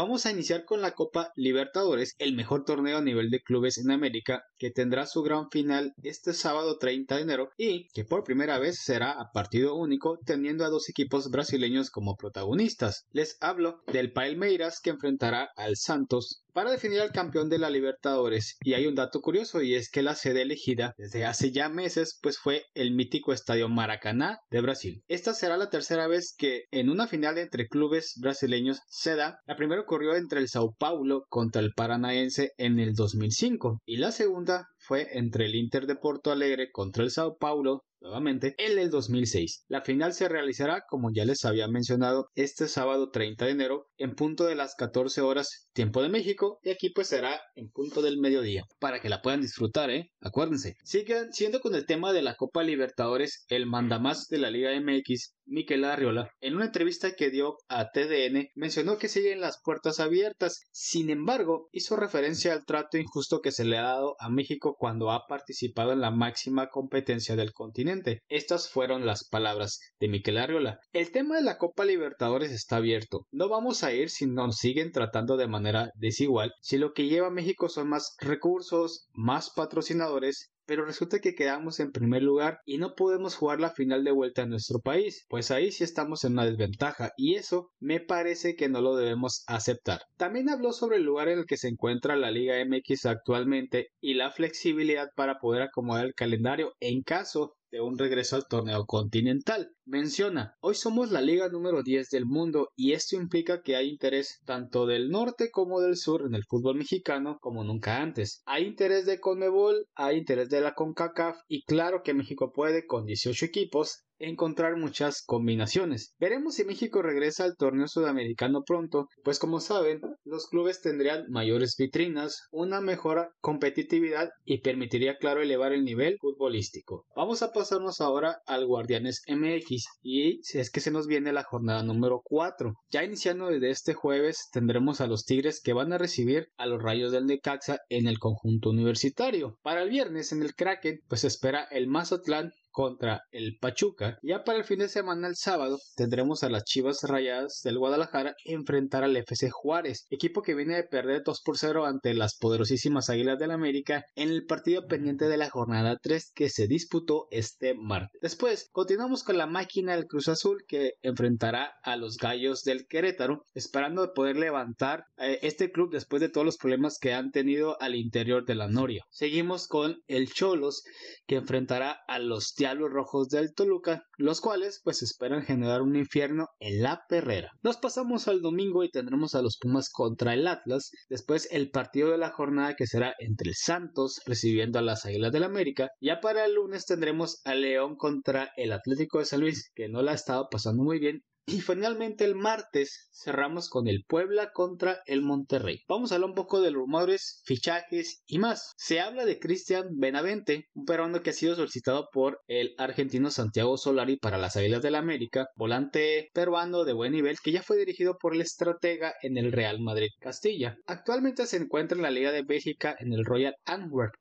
[0.00, 3.90] Vamos a iniciar con la Copa Libertadores, el mejor torneo a nivel de clubes en
[3.90, 8.58] América, que tendrá su gran final este sábado 30 de enero y que por primera
[8.58, 13.06] vez será a partido único, teniendo a dos equipos brasileños como protagonistas.
[13.12, 18.58] Les hablo del Palmeiras que enfrentará al Santos para definir al campeón de la Libertadores.
[18.62, 22.18] Y hay un dato curioso y es que la sede elegida desde hace ya meses
[22.20, 25.02] pues fue el mítico estadio Maracaná de Brasil.
[25.08, 29.38] Esta será la tercera vez que en una final entre clubes brasileños se da.
[29.46, 34.12] La primera ocurrió entre el Sao Paulo contra el Paranaense en el 2005 y la
[34.12, 34.49] segunda
[34.90, 39.66] fue entre el Inter de Porto Alegre contra el Sao Paulo nuevamente en el 2006.
[39.68, 44.16] La final se realizará, como ya les había mencionado, este sábado 30 de enero en
[44.16, 48.18] punto de las 14 horas tiempo de México y aquí pues será en punto del
[48.18, 50.10] mediodía para que la puedan disfrutar, ¿eh?
[50.20, 50.74] Acuérdense.
[50.82, 55.36] Sigan siendo con el tema de la Copa Libertadores, el mandamás de la Liga MX,
[55.50, 60.62] Miquel Arriola, en una entrevista que dio a TDN, mencionó que siguen las puertas abiertas.
[60.72, 65.10] Sin embargo, hizo referencia al trato injusto que se le ha dado a México cuando
[65.10, 70.78] ha participado en la máxima competencia del continente estas fueron las palabras de Miquel Arriola.
[70.92, 73.26] El tema de la Copa Libertadores está abierto.
[73.30, 77.26] No vamos a ir si nos siguen tratando de manera desigual, si lo que lleva
[77.26, 82.78] a México son más recursos, más patrocinadores pero resulta que quedamos en primer lugar y
[82.78, 86.34] no podemos jugar la final de vuelta en nuestro país, pues ahí sí estamos en
[86.34, 90.02] una desventaja y eso me parece que no lo debemos aceptar.
[90.16, 94.14] También habló sobre el lugar en el que se encuentra la Liga MX actualmente y
[94.14, 99.72] la flexibilidad para poder acomodar el calendario en caso de un regreso al torneo continental.
[99.84, 104.40] Menciona, hoy somos la liga número 10 del mundo y esto implica que hay interés
[104.44, 108.42] tanto del norte como del sur en el fútbol mexicano como nunca antes.
[108.46, 113.04] Hay interés de Conmebol, hay interés de la CONCACAF y claro que México puede con
[113.04, 116.14] 18 equipos encontrar muchas combinaciones.
[116.18, 121.74] Veremos si México regresa al torneo sudamericano pronto, pues como saben, los clubes tendrían mayores
[121.76, 127.06] vitrinas, una mejor competitividad y permitiría, claro, elevar el nivel futbolístico.
[127.16, 131.82] Vamos a pasarnos ahora al Guardianes MX y es que se nos viene la jornada
[131.82, 132.74] número 4.
[132.90, 136.82] Ya iniciando desde este jueves tendremos a los Tigres que van a recibir a los
[136.82, 139.58] Rayos del Necaxa en el conjunto universitario.
[139.62, 144.18] Para el viernes en el Kraken pues espera el Mazatlán contra el Pachuca.
[144.22, 148.34] Ya para el fin de semana, el sábado, tendremos a las Chivas Rayadas del Guadalajara
[148.44, 153.10] enfrentar al FC Juárez, equipo que viene de perder 2 por 0 ante las poderosísimas
[153.10, 157.74] Águilas del América en el partido pendiente de la jornada 3 que se disputó este
[157.74, 158.20] martes.
[158.20, 163.46] Después, continuamos con la máquina del Cruz Azul que enfrentará a los Gallos del Querétaro,
[163.54, 167.94] esperando poder levantar eh, este club después de todos los problemas que han tenido al
[167.94, 169.04] interior de la Noria.
[169.10, 170.82] Seguimos con el Cholos
[171.26, 176.48] que enfrentará a los Diablos Rojos del Toluca, los cuales pues esperan generar un infierno
[176.58, 177.52] en la perrera.
[177.62, 182.10] Nos pasamos al domingo y tendremos a los Pumas contra el Atlas, después el partido
[182.10, 186.20] de la jornada que será entre el Santos recibiendo a las Águilas del América, ya
[186.20, 190.12] para el lunes tendremos a León contra el Atlético de San Luis, que no la
[190.12, 195.22] ha estado pasando muy bien y finalmente el martes cerramos con el Puebla contra el
[195.22, 195.80] Monterrey.
[195.88, 198.72] Vamos a hablar un poco de rumores, fichajes y más.
[198.76, 203.76] Se habla de Cristian Benavente, un peruano que ha sido solicitado por el argentino Santiago
[203.76, 207.76] Solari para las Águilas del la América, volante peruano de buen nivel que ya fue
[207.76, 210.76] dirigido por el estratega en el Real Madrid Castilla.
[210.86, 214.14] Actualmente se encuentra en la Liga de Bélgica en el Royal Antwerp,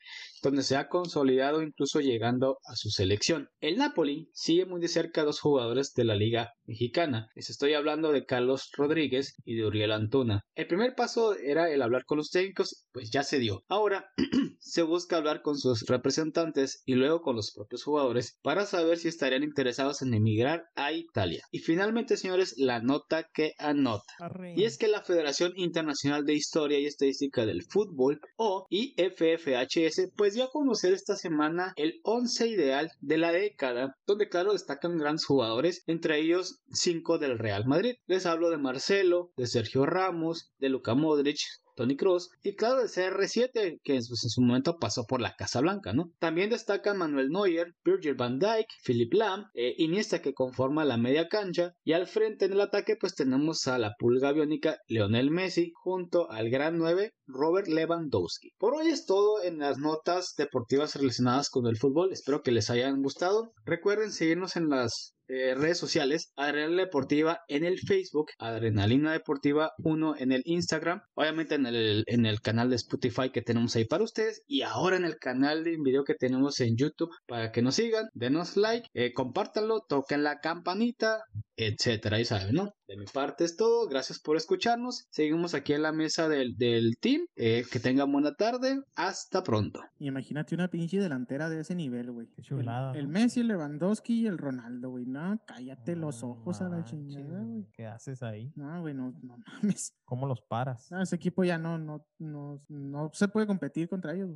[0.44, 3.50] donde se ha consolidado incluso llegando a su selección.
[3.60, 7.74] El Napoli sigue muy de cerca a dos jugadores de la Liga Mexicana les estoy
[7.74, 10.46] hablando de Carlos Rodríguez y de Uriel Antuna.
[10.54, 13.64] El primer paso era el hablar con los técnicos, pues ya se dio.
[13.68, 14.12] Ahora
[14.60, 19.08] se busca hablar con sus representantes y luego con los propios jugadores para saber si
[19.08, 21.42] estarían interesados en emigrar a Italia.
[21.50, 24.14] Y finalmente, señores, la nota que anota.
[24.56, 30.36] Y es que la Federación Internacional de Historia y Estadística del Fútbol, o IFFHS, pues
[30.36, 35.26] dio a conocer esta semana el 11 ideal de la década, donde claro destacan grandes
[35.26, 37.96] jugadores, entre ellos cinco del Real Madrid.
[38.08, 41.40] Les hablo de Marcelo, de Sergio Ramos, de Luka Modric,
[41.80, 45.94] Tony Cross y claro de CR7 que en su momento pasó por la Casa Blanca,
[45.94, 46.12] ¿no?
[46.20, 51.30] También destacan Manuel Neuer, Virgil van Dijk, Philip Lam, eh, Iniesta que conforma la media
[51.30, 55.72] cancha y al frente en el ataque pues tenemos a la pulga biónica Leonel Messi
[55.74, 58.52] junto al gran 9 Robert Lewandowski.
[58.58, 62.70] Por hoy es todo en las notas deportivas relacionadas con el fútbol, espero que les
[62.70, 63.54] hayan gustado.
[63.64, 70.16] Recuerden seguirnos en las eh, redes sociales, Adrenalina Deportiva en el Facebook, Adrenalina Deportiva 1
[70.18, 74.04] en el Instagram, obviamente en el, en el canal de Spotify que tenemos ahí para
[74.04, 77.76] ustedes y ahora en el canal de video que tenemos en YouTube para que nos
[77.76, 81.24] sigan, denos like, eh, compártanlo, toquen la campanita,
[81.56, 82.72] etcétera, y saben, ¿no?
[82.88, 86.98] De mi parte es todo, gracias por escucharnos, seguimos aquí en la mesa del, del
[87.00, 89.82] team, eh, que tengan buena tarde, hasta pronto.
[90.00, 92.28] Imagínate una pinche delantera de ese nivel, güey.
[92.28, 92.94] Qué chulada.
[92.94, 93.08] El, el.
[93.08, 95.06] Messi, el Lewandowski y el Ronaldo, güey.
[95.06, 97.66] No, cállate los ojos a la chingada, güey.
[97.74, 98.52] ¿Qué haces ahí?
[98.56, 99.94] No, güey, no, no mames.
[100.06, 100.88] ¿Cómo los paras?
[100.92, 104.30] No, ese equipo ya no, no, no, no se puede competir contra ellos.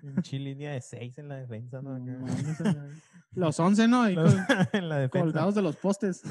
[0.00, 1.98] Pinche línea de 6 en la defensa, ¿no?
[3.32, 4.02] Los 11, ¿no?
[4.02, 5.24] Ahí Los- col- en la defensa.
[5.24, 6.22] colgados de los postes.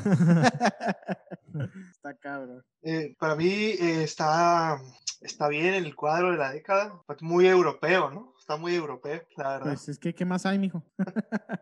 [1.92, 2.64] Está cabrón.
[2.82, 4.80] Eh, para mí eh, está,
[5.22, 8.34] está bien el cuadro de la década, pues, muy europeo, ¿no?
[8.40, 9.66] Está muy europeo, la verdad.
[9.68, 10.84] Pues es que, ¿qué más hay, mijo?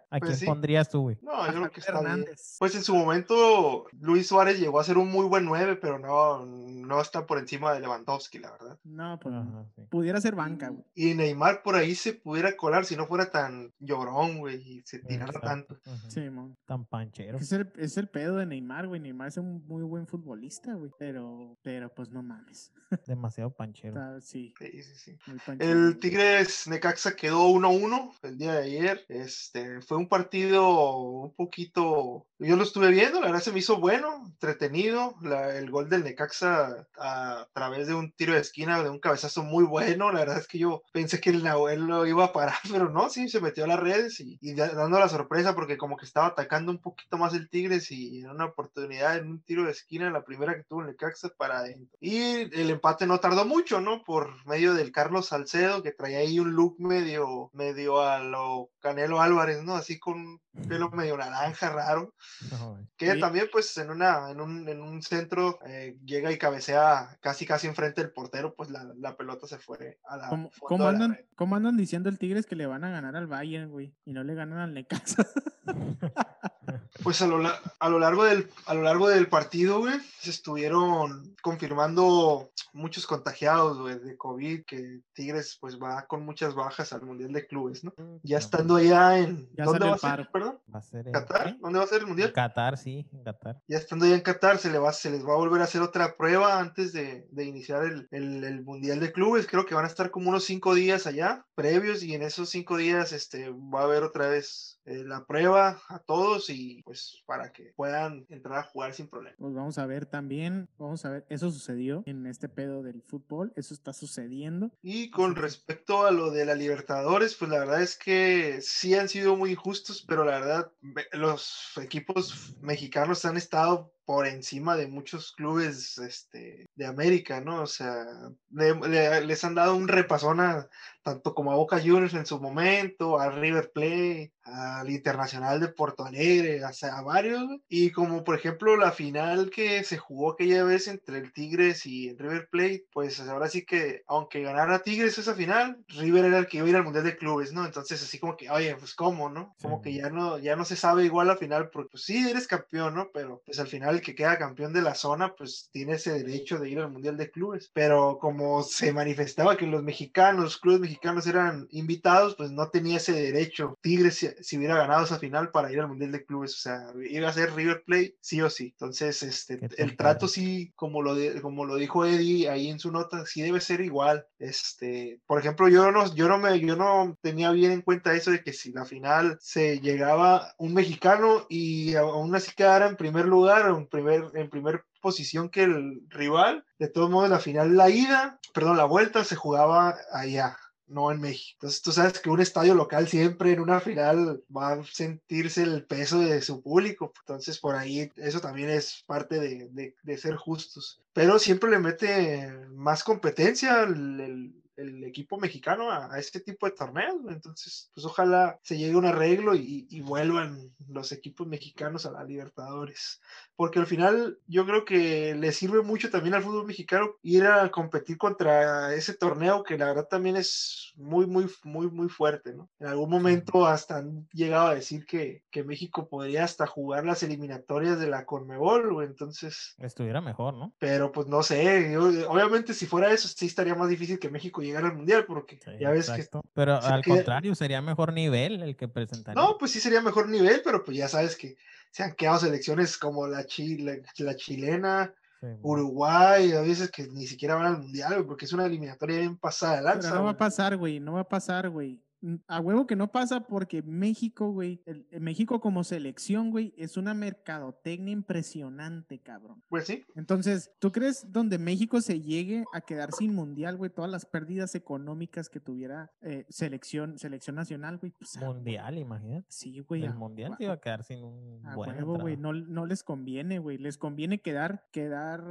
[0.09, 0.45] ¿A pues quién sí.
[0.45, 1.17] pondrías tú, güey?
[1.21, 2.05] no, yo creo que está bien.
[2.05, 2.55] Hernández.
[2.59, 6.45] Pues en su momento Luis Suárez llegó a ser un muy buen 9, pero no,
[6.87, 8.79] no está por encima de Lewandowski, la verdad.
[8.83, 9.69] No, pues no.
[9.75, 9.81] Sí.
[9.89, 10.83] pudiera ser banca, güey.
[10.95, 14.99] Y Neymar por ahí se pudiera colar si no fuera tan llorón, güey, y se
[14.99, 15.77] tirara Exacto, tanto.
[16.09, 16.57] Sí, mon.
[16.65, 17.37] Tan panchero.
[17.37, 18.99] Es el, es el pedo de Neymar, güey.
[19.01, 20.91] Neymar es un muy buen futbolista, güey.
[20.97, 22.71] Pero, pero pues no mames.
[23.07, 23.89] Demasiado panchero.
[23.93, 25.17] Está- sí, Sí, sí, sí.
[25.59, 25.97] El.
[25.99, 29.05] Tigres Necaxa quedó 1-1 el día de ayer.
[29.09, 32.25] Este fue un partido un poquito.
[32.39, 35.15] Yo lo estuve viendo, la verdad se me hizo bueno, entretenido.
[35.21, 39.43] La- el gol del Necaxa a, través de un tiro de esquina, de un cabezazo
[39.43, 40.11] muy bueno.
[40.11, 43.09] La verdad es que yo pensé que el Nahuel lo iba a parar, pero no,
[43.09, 46.05] sí, se metió a las redes y, y da- dando la sorpresa porque como que
[46.05, 49.71] estaba atacando un poquito más el Tigres y en una oportunidad en un tiro de
[49.71, 51.97] esquina, la primera que tuvo el Necaxa para adentro.
[52.01, 52.17] Y
[52.59, 54.03] el empate no tardó mucho, ¿no?
[54.03, 59.21] Por medio del Carlos Salcedo, que traía ahí un look medio, medio a lo Canelo
[59.21, 59.75] Álvarez, ¿no?
[59.75, 62.13] Así con pelo medio naranja raro.
[62.51, 62.77] No.
[62.97, 63.19] Que Sí.
[63.19, 66.37] también, pues, en, una, en, un, en un centro eh, llega y
[66.73, 70.51] cabecea casi casi enfrente del portero, pues la, la pelota se fue a la ¿Cómo,
[70.51, 71.25] fondo cómo de la andan, red.
[71.35, 73.95] cómo andan diciendo el Tigres que le van a ganar al Bayern, güey?
[74.05, 75.25] Y no le ganan al Necaxa.
[77.03, 77.41] Pues a lo,
[77.79, 83.79] a lo largo del, a lo largo del partido, güey, se estuvieron confirmando muchos contagiados,
[83.79, 87.93] güey, de COVID, que Tigres pues va con muchas bajas al Mundial de Clubes, ¿no?
[88.23, 89.47] Ya estando allá en...
[89.55, 90.29] Ya ¿Dónde va a ser?
[90.31, 90.59] Perdón.
[90.73, 91.57] Va a ser en- ¿Qatar?
[91.59, 92.33] ¿Dónde va a ser el En Mundial?
[92.33, 93.61] Qatar, sí, en Qatar.
[93.67, 95.81] Ya estando ya en Qatar, se, le va, se les va a volver a hacer
[95.81, 99.47] otra prueba antes de, de iniciar el, el- el Mundial de Clubes.
[99.47, 102.75] Creo que van a estar como unos cinco días allá, previos, y en esos cinco
[102.77, 107.51] días este, va a haber otra vez eh, la prueba a todos y pues para
[107.51, 109.35] que puedan entrar a jugar sin problema.
[109.37, 113.53] Pues vamos a ver también, vamos a ver, eso sucedió en este pedo del fútbol,
[113.55, 114.71] eso está sucediendo.
[114.81, 119.09] Y con respecto a lo de la Libertadores, pues la verdad es que sí han
[119.09, 124.87] sido muy injustos, pero la verdad ve- los equipos mexicanos han estado por encima de
[124.87, 127.63] muchos clubes este, de América, ¿no?
[127.63, 128.05] O sea,
[128.51, 130.69] le- le- les han dado un repasón a,
[131.03, 136.05] tanto como a Boca Juniors en su momento, a River Plate, al Internacional de Porto
[136.05, 140.63] Alegre, o sea, a varios, y como por ejemplo la final que se jugó aquella
[140.63, 145.17] vez entre el Tigres y el River Plate, pues ahora sí que aunque ganara Tigres
[145.17, 147.65] esa final, River era el que iba a ir al Mundial de Clubes, ¿no?
[147.65, 149.53] Entonces así como que, oye, pues cómo, ¿no?
[149.61, 149.83] Como Sí.
[149.83, 152.95] que ya no, ya no se sabe igual la final, porque pues sí, eres campeón,
[152.95, 153.09] ¿no?
[153.13, 156.57] Pero pues al final el que queda campeón de la zona, pues tiene ese derecho
[156.59, 157.69] de ir al Mundial de Clubes.
[157.73, 162.97] Pero como se manifestaba que los mexicanos, los clubes mexicanos eran invitados, pues no tenía
[162.97, 163.77] ese derecho.
[163.81, 166.87] Tigres si, si hubiera ganado esa final para ir al Mundial de Clubes, o sea,
[167.09, 168.65] iba a ser River Plate sí o sí.
[168.67, 172.91] Entonces, este, el trato sí, como lo, de- como lo dijo Eddie ahí en su
[172.91, 174.25] nota, sí debe ser igual.
[174.39, 178.31] Este, por ejemplo, yo no, yo no me, yo no tenía bien en cuenta eso
[178.31, 183.25] de que si la final se llegaba un mexicano y aún así quedara en primer
[183.25, 187.89] lugar en primer, en primer posición que el rival, de todos modos la final, la
[187.89, 190.57] ida, perdón, la vuelta se jugaba allá
[190.89, 191.57] no en México.
[191.57, 195.85] Entonces tú sabes que un estadio local siempre en una final va a sentirse el
[195.85, 197.11] peso de su público.
[197.21, 201.01] Entonces por ahí eso también es parte de, de- de ser justos.
[201.11, 206.65] Pero siempre le mete más competencia el, el- el equipo mexicano a, a este tipo
[206.65, 207.17] de torneos.
[207.29, 212.11] Entonces pues ojalá se llegue a un arreglo y, y vuelvan los equipos mexicanos a
[212.11, 213.19] la Libertadores.
[213.55, 217.69] Porque al final yo creo que le sirve mucho también al fútbol mexicano ir a
[217.71, 222.69] competir contra ese torneo que la verdad también es muy, muy, muy, muy fuerte, ¿no?
[222.79, 227.23] En algún momento hasta han llegado a decir que, que México podría hasta jugar las
[227.23, 230.73] eliminatorias de la Conmebol, güey, entonces, Estuviera mejor, ¿no?
[230.77, 234.61] pero pues no sé, yo- obviamente si fuera eso sí estaría más difícil que México
[234.67, 236.41] llegara al Mundial, porque Sí, ya ves exacto.
[236.53, 238.87] Pero se al queda- contrario, sería mejor nivel el que que...
[238.87, 239.41] presentaría.
[239.41, 241.57] No, pues sí sería mejor nivel, pero pues ya sabes que
[241.91, 247.07] se han quedado selecciones como la, chi- la, la chilena, Sí, Uruguay, a veces que
[247.07, 250.09] ni siquiera van al mundial, porque es una eliminatoria bien pasada de lanza.
[250.09, 252.01] Pero no va a pasar, güey, no va a pasar, güey.
[252.47, 256.97] A huevo que no pasa porque México, güey, el- el México como selección, güey, es
[256.97, 259.63] una mercadotecnia impresionante, cabrón.
[259.69, 264.09] Pues sí, Entonces, ¿tú crees donde México se llegue a quedar sin mundial, güey, todas
[264.09, 268.11] las pérdidas económicas que tuviera eh, selección, selección nacional, güey?
[268.17, 269.45] Pues, a Mundial, imagínate.
[269.49, 270.03] Sí, güey.
[270.03, 272.37] el a mundial hue- se iba a quedar sin un a buen huevo, güey.
[272.37, 273.77] No, no les conviene, güey.
[273.77, 275.43] Les conviene quedar, quedar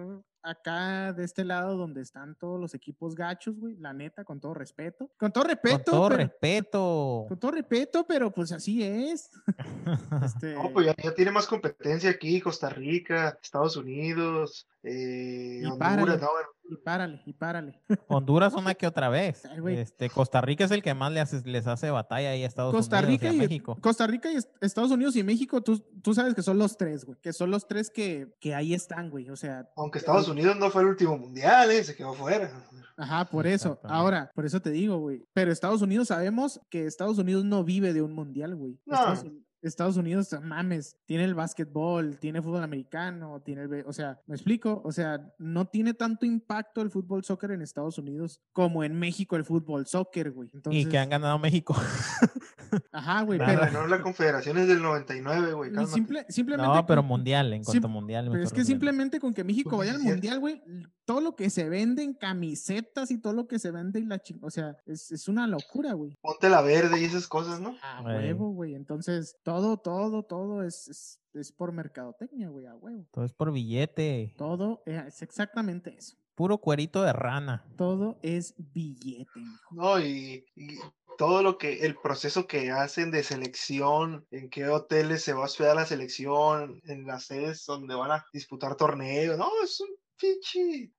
[0.47, 3.77] acá de este lado donde están todos los equipos gachos, güey.
[3.77, 5.11] La neta, con todo respeto.
[5.19, 5.77] Con todo respeto.
[5.77, 7.25] Con todo pero- respeto.
[7.29, 9.31] Con todo respeto, pero pues así es.
[10.25, 15.65] Este, no, pues ya, ya tiene más competencia aquí, Costa Rica, Estados Unidos, eh, Y
[15.65, 17.81] Honduras, no, bueno, Y párale, y párale.
[18.09, 19.45] Honduras una que otra vez.
[19.69, 22.75] Este, Costa Rica es el que más le hace- les hace batalla ahí a Estados
[22.75, 23.77] Costa Unidos Rica y y, a México.
[23.81, 27.05] Costa Rica y est- Estados Unidos y México, tú, tú sabes que son los tres,
[27.05, 27.19] güey.
[27.21, 29.31] Que son los tres que, que ahí están, güey.
[29.31, 32.51] O sea, aunque Estados Unidos no fue el último mundial, eh, se quedó fuera.
[32.97, 33.79] Ajá, por eso.
[33.85, 35.23] Ahora, por eso te digo, güey.
[35.35, 38.79] Pero Estados Unidos sabemos que Estados Unidos no vive de un mundial, güey.
[38.87, 38.95] No.
[38.97, 39.25] Estados,
[39.69, 43.85] Estados Unidos, mames, tiene el básquetbol, tiene fútbol americano, tiene el...
[43.87, 44.81] O sea, ¿me explico?
[44.85, 49.37] O sea, no tiene tanto impacto el fútbol soccer en Estados Unidos como en México
[49.37, 50.51] el fútbol soccer, güey.
[50.53, 51.75] Entonces, Y que han ganado México.
[52.93, 53.71] Ajá, güey, pero...
[53.71, 55.71] no, la confederación es del 99, güey.
[55.87, 56.73] simple- simplemente...
[56.75, 58.27] no, pero con- mundial, en cuanto a mundial.
[58.27, 60.63] me Pero es que simplemente con que México vaya al mundial, güey,
[61.07, 64.19] todo lo que se vende en camisetas y todo lo que se vende y la
[64.19, 64.41] ching...
[64.43, 66.17] O sea, es, es una locura, güey.
[66.21, 67.77] Ponte la verde y esas cosas, ¿no?
[67.81, 68.75] A huevo, güey.
[68.75, 73.07] Entonces, todo, todo, todo es, es, es por mercadotecnia, güey, a huevo.
[73.13, 74.35] Todo es por billete.
[74.37, 76.17] Todo eh, es exactamente eso.
[76.35, 77.65] Puro cuerito de rana.
[77.77, 79.75] Todo es billete, mijo.
[79.75, 80.77] No, y, y
[81.17, 85.45] todo lo que, el proceso que hacen de selección, en qué hoteles se va a
[85.45, 89.89] hospedar la selección, en las sedes donde van a disputar torneos, no, es un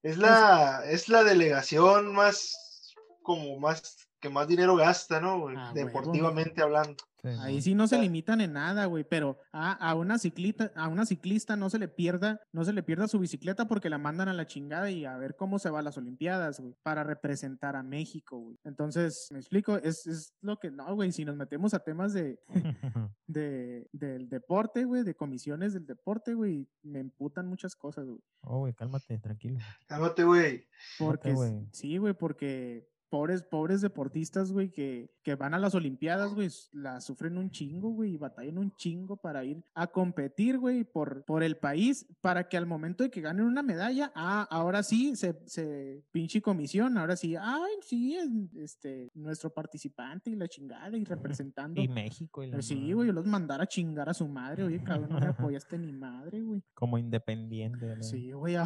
[0.03, 5.47] es la, es la delegación más, como más, que más dinero gasta, ¿no?
[5.55, 5.71] Ah.
[5.73, 7.03] Deportivamente hablando.
[7.21, 7.61] Sí, Ahí ¿no?
[7.61, 11.55] sí no se limitan en nada, güey, pero a, a una ciclista, a una ciclista
[11.55, 14.45] no se le pierda, no se le pierda su bicicleta porque la mandan a la
[14.45, 18.37] chingada y a ver cómo se va a las Olimpiadas, güey, para representar a México,
[18.39, 18.57] güey.
[18.63, 22.39] Entonces, me explico, es, es lo que no, güey, si nos metemos a temas de,
[23.27, 28.21] de del deporte, güey, de comisiones del deporte, güey, me emputan muchas cosas, güey.
[28.41, 29.59] Oh, güey, cálmate, tranquilo.
[29.87, 30.67] Cálmate, güey.
[30.99, 31.67] Porque, Cálmate, güey.
[31.73, 37.01] sí, güey, porque pobres, pobres deportistas, güey, que, que van a las Olimpiadas, güey, la
[37.01, 41.43] sufren un chingo, güey, y batallan un chingo para ir a competir, güey, por, por
[41.43, 45.39] el país, para que al momento de que ganen una medalla, ah, ahora sí, se,
[45.45, 51.03] se pinche comisión, ahora sí, ay, sí, es, este, nuestro participante y la chingada y
[51.03, 51.81] representando.
[51.81, 54.63] Y México y la Pues sí, madre, güey, los mandar a chingar a su madre,
[54.63, 56.63] oye, cabrón, no me apoyaste ni madre, güey.
[56.73, 57.95] Como independiente.
[57.95, 58.03] ¿no?
[58.03, 58.65] Sí, güey, ah,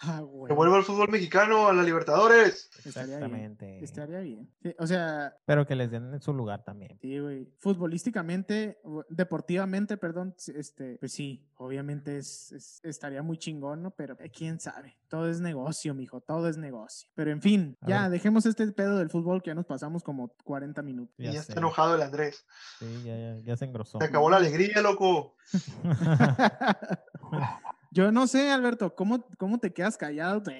[0.00, 0.48] ah, güey.
[0.48, 2.70] Que vuelva el fútbol mexicano a la Libertadores.
[3.00, 3.52] Estaría bien.
[3.52, 3.84] Exactamente.
[3.84, 4.50] Estaría bien.
[4.62, 6.98] Sí, o sea, Pero que les den su lugar también.
[7.00, 7.48] sí, güey.
[7.58, 8.78] Futbolísticamente,
[9.08, 13.90] deportivamente, perdón, este, pues sí, obviamente es, es- estaría muy chingón, ¿no?
[13.92, 14.96] Pero eh, quién sabe.
[15.08, 17.08] Todo es negocio, mijo, todo es negocio.
[17.14, 18.10] Pero en fin, A ya ver.
[18.12, 21.14] dejemos este pedo del fútbol que ya nos pasamos como 40 minutos.
[21.18, 21.38] Y ya sé.
[21.38, 22.44] está enojado el Andrés.
[22.78, 23.98] Sí, ya, ya, ya se engrosó.
[23.98, 25.36] Se acabó la alegría, loco.
[27.94, 30.42] Yo no sé, Alberto, ¿cómo, cómo te quedas callado?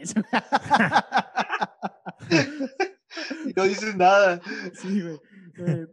[3.47, 4.41] Y no dices nada.
[4.75, 5.21] sí, güey.
[5.59, 5.87] Eh,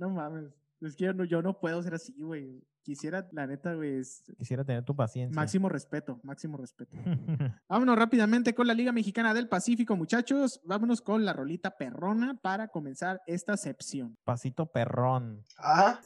[0.00, 0.50] no mames.
[0.80, 2.62] Es que yo no, yo no puedo ser así, güey.
[2.84, 5.34] Quisiera, la neta, güey, es- Quisiera tener tu paciencia.
[5.40, 6.96] máximo respeto, máximo respeto.
[7.68, 10.60] Vámonos rápidamente con la Liga Mexicana del Pacífico, muchachos.
[10.64, 14.16] Vámonos con la rolita perrona para comenzar esta sección.
[14.24, 15.44] Pasito perrón.
[15.58, 16.00] Ah,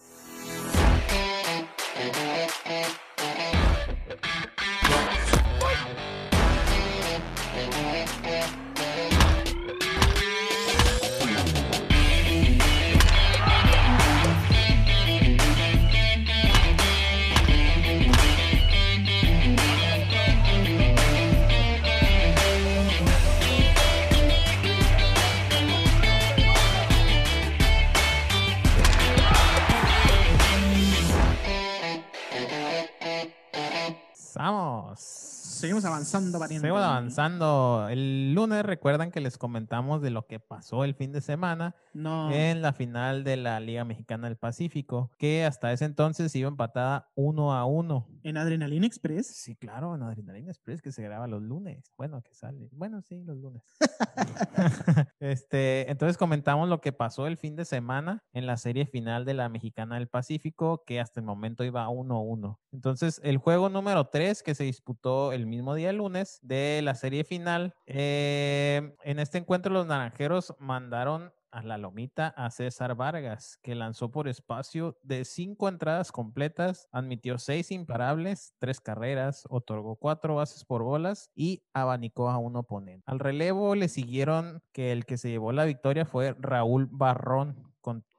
[35.57, 36.61] Seguimos avanzando, valiente.
[36.67, 37.87] Seguimos avanzando.
[37.89, 42.31] El lunes recuerdan que les comentamos de lo que pasó el fin de semana No.
[42.31, 47.11] en la final de la Liga Mexicana del Pacífico, que hasta ese entonces iba empatada
[47.15, 48.07] uno a uno.
[48.23, 49.29] En Adrenalina Express.
[49.29, 51.91] Sí, claro, en Adrenalina Express que se graba los lunes.
[51.97, 52.69] Bueno, que sale.
[52.73, 53.63] Bueno, sí, los lunes.
[55.21, 59.33] este, entonces comentamos lo que pasó el fin de semana en la serie final de
[59.33, 62.59] la Mexicana del Pacífico, que hasta el momento iba 1-1.
[62.73, 66.95] Entonces, el juego número 3 que se disputó el mismo día el lunes de la
[66.95, 73.59] serie final, eh, en este encuentro los naranjeros mandaron a la lomita a César Vargas,
[73.63, 80.35] que lanzó por espacio de cinco entradas completas, admitió seis imparables, tres carreras, otorgó cuatro
[80.35, 83.03] bases por bolas y abanicó a un oponente.
[83.07, 87.73] Al relevo le siguieron que el que se llevó la victoria fue Raúl Barrón,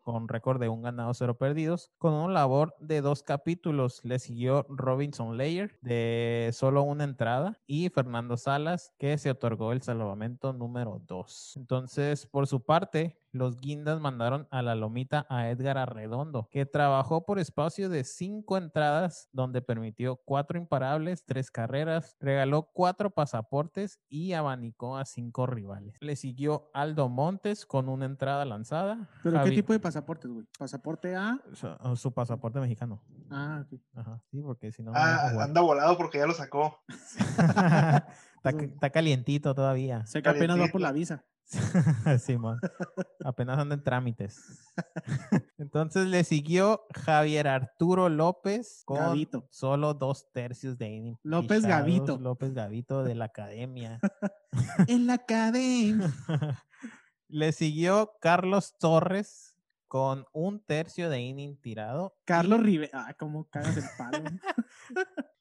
[0.07, 3.99] con, récord de un ganado, cero perdidos, con una labor de dos capítulos.
[4.05, 9.81] Le siguió Robinson Layer de solo una entrada y Fernando Salas, que se otorgó el
[9.81, 11.57] salvamento número dos.
[11.57, 17.25] Entonces, por su parte, los guindas mandaron a la lomita a Edgar Arredondo, que trabajó
[17.25, 24.33] por espacio de cinco entradas, donde permitió cuatro imparables, tres carreras, regaló cuatro pasaportes y
[24.33, 25.97] abanicó a cinco rivales.
[26.01, 29.09] Le siguió Aldo Montes con una entrada lanzada.
[29.23, 30.45] ¿Pero qué tipo de pasaportes, güey?
[30.57, 31.39] ¿Pasaporte A?
[31.53, 33.01] su, su pasaporte mexicano.
[33.29, 33.79] Ah, ok.
[33.95, 34.91] Ajá, sí, porque si no.
[34.95, 36.79] ah, anda volado porque ya lo sacó.
[37.37, 40.05] está, ca- está calientito todavía.
[40.05, 41.23] Sé que apenas va por la visa.
[42.19, 42.59] Simón.
[43.23, 44.41] Apenas anda en trámites.
[45.57, 49.47] Entonces le siguió Javier Arturo López con Gavito.
[49.49, 51.67] solo dos tercios de inning López pichados.
[51.67, 52.17] Gavito.
[52.17, 53.99] López Gavito de la academia.
[54.87, 56.13] en la academia.
[57.27, 59.55] le siguió Carlos Torres
[59.87, 62.17] con un tercio de inning tirado.
[62.25, 63.05] Carlos Rivera.
[63.07, 64.23] Ah, cómo cagas el palo.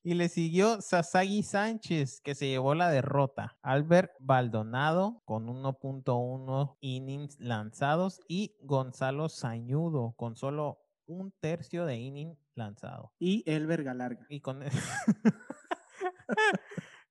[0.07, 3.59] Y le siguió Sasagi Sánchez, que se llevó la derrota.
[3.61, 8.21] Albert Baldonado con 1.1 innings lanzados.
[8.29, 13.15] Y Gonzalo Sañudo con solo un tercio de inning lanzado.
[13.19, 14.25] y el verga larga.
[14.29, 14.63] Y con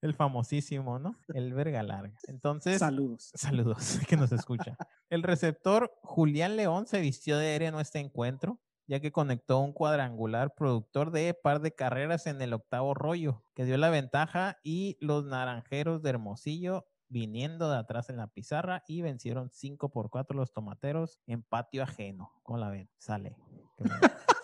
[0.01, 1.19] el famosísimo, ¿no?
[1.33, 2.17] El verga larga.
[2.29, 3.29] Entonces, Saludos.
[3.35, 4.77] Saludos, que nos escucha.
[5.09, 9.73] El receptor Julián León se vistió de aéreo en este encuentro, ya que conectó un
[9.73, 14.97] cuadrangular productor de par de carreras en el octavo rollo, que dio la ventaja y
[14.99, 20.37] los naranjeros de Hermosillo viniendo de atrás en la pizarra y vencieron 5 por 4
[20.37, 22.33] los tomateros en patio ajeno.
[22.43, 22.89] ¿Cómo la ven?
[22.97, 23.35] Sale.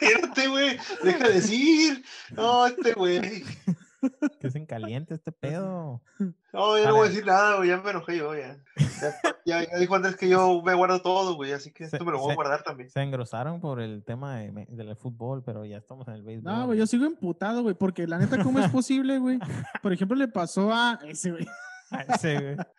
[0.00, 0.78] Espérate, güey.
[1.02, 2.04] Deja de decir.
[2.30, 3.44] No, este güey.
[4.40, 6.00] Que es en caliente este pedo.
[6.52, 7.68] No, yo no voy a decir nada, güey.
[7.68, 8.56] Ya me enojé yo, ya.
[9.44, 11.52] Ya, ya, dijo Andrés que yo me guardo todo, güey.
[11.52, 12.90] Así que esto me lo voy a guardar también.
[12.90, 16.52] Se engrosaron por el tema de, del fútbol, pero ya estamos en el béisbol.
[16.52, 19.38] No, güey, yo sigo emputado, güey, porque la neta, ¿cómo es posible, güey?
[19.82, 21.46] Por ejemplo, le pasó a ese, güey.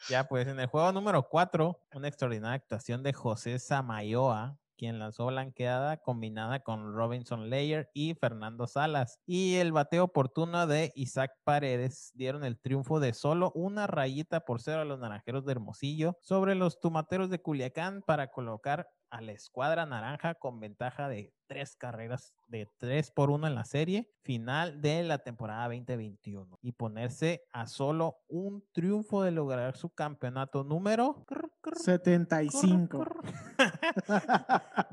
[0.10, 5.28] Ya, pues en el juego número 4, una extraordinaria actuación de José Samayoa, quien lanzó
[5.28, 9.20] blanqueada combinada con Robinson Layer y Fernando Salas.
[9.28, 14.60] Y el bateo oportuno de Isaac Paredes dieron el triunfo de solo una rayita por
[14.60, 19.34] cero a los naranjeros de Hermosillo sobre los tomateros de Culiacán para colocar a la
[19.34, 24.82] escuadra naranja con ventaja de tres carreras de tres por uno en la serie final
[24.82, 31.26] de la temporada 2021 y ponerse a solo un triunfo de lograr su campeonato número
[31.74, 33.06] 75.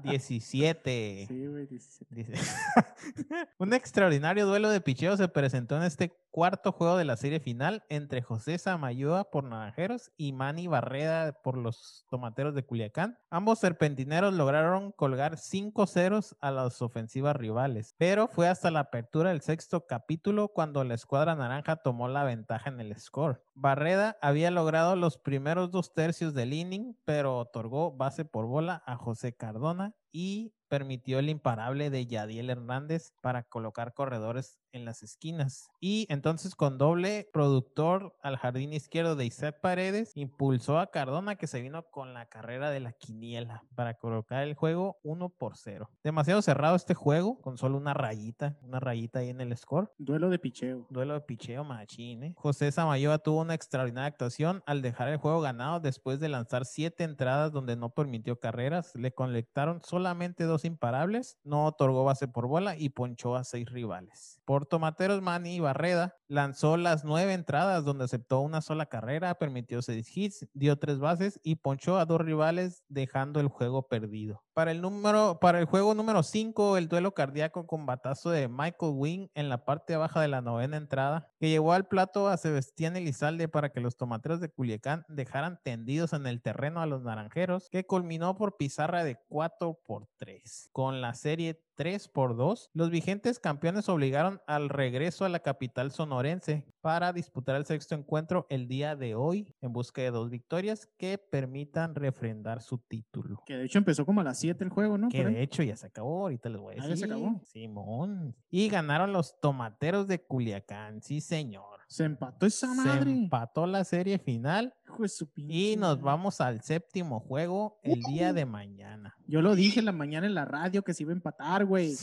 [0.02, 1.26] 17.
[1.28, 2.32] Sí, güey, 17.
[3.58, 7.84] un extraordinario duelo de picheo se presentó en este cuarto juego de la serie final
[7.88, 13.18] entre José Samayoa por Naranjeros y Manny Barreda por los Tomateros de Culiacán.
[13.30, 19.30] Ambos serpentineros lograron colgar 5 ceros a las ofensivas rivales, pero fue hasta la apertura
[19.30, 23.42] del sexto capítulo cuando la escuadra naranja tomó la ventaja en el score.
[23.54, 28.96] Barreda había logrado los primeros dos tercios del inning, pero otorgó base por bola a
[28.96, 35.70] José Cardona y permitió el imparable de Yadiel Hernández para colocar corredores en las esquinas.
[35.80, 41.46] Y entonces con doble productor al jardín izquierdo de Isaac Paredes, impulsó a Cardona que
[41.46, 45.90] se vino con la carrera de la quiniela para colocar el juego 1 por 0.
[46.04, 49.90] Demasiado cerrado este juego, con solo una rayita, una rayita ahí en el score.
[49.98, 50.86] Duelo de picheo.
[50.90, 52.34] Duelo de picheo machín, ¿eh?
[52.36, 57.04] José Samayoa tuvo una extraordinaria actuación al dejar el juego ganado después de lanzar siete
[57.04, 58.94] entradas donde no permitió carreras.
[58.94, 64.40] Le conectaron solamente dos imparables, no otorgó base por bola y ponchó a seis rivales.
[64.44, 70.16] Por Tomateros, Manny Barreda lanzó las nueve entradas donde aceptó una sola carrera, permitió seis
[70.16, 74.44] hits, dio tres bases y ponchó a dos rivales dejando el juego perdido.
[74.52, 78.92] Para el, número, para el juego número 5, el duelo cardíaco con batazo de Michael
[78.96, 82.96] Wing en la parte baja de la novena entrada, que llevó al plato a Sebastián
[82.96, 87.68] Elizalde para que los tomateros de Culiacán dejaran tendidos en el terreno a los naranjeros,
[87.70, 90.70] que culminó por pizarra de 4 por 3.
[90.72, 95.92] Con la serie 3 por 2, los vigentes campeones obligaron al regreso a la capital
[95.92, 100.88] sonorense para disputar el sexto encuentro el día de hoy en busca de dos victorias
[100.98, 103.44] que permitan refrendar su título.
[103.46, 105.08] Que de hecho empezó como a las 7 el juego, ¿no?
[105.08, 106.90] Que de hecho ya se acabó, ahorita les voy a decir.
[106.90, 107.40] Ah, ya se acabó.
[107.44, 108.34] Simón.
[108.50, 111.77] Y ganaron los tomateros de Culiacán, sí señor.
[111.88, 113.04] Se empató esa madre.
[113.04, 114.74] Se empató la serie final.
[114.84, 119.16] Hijo de su Y nos vamos al séptimo juego el día de mañana.
[119.26, 121.96] Yo lo dije en la mañana en la radio que se iba a empatar, güey.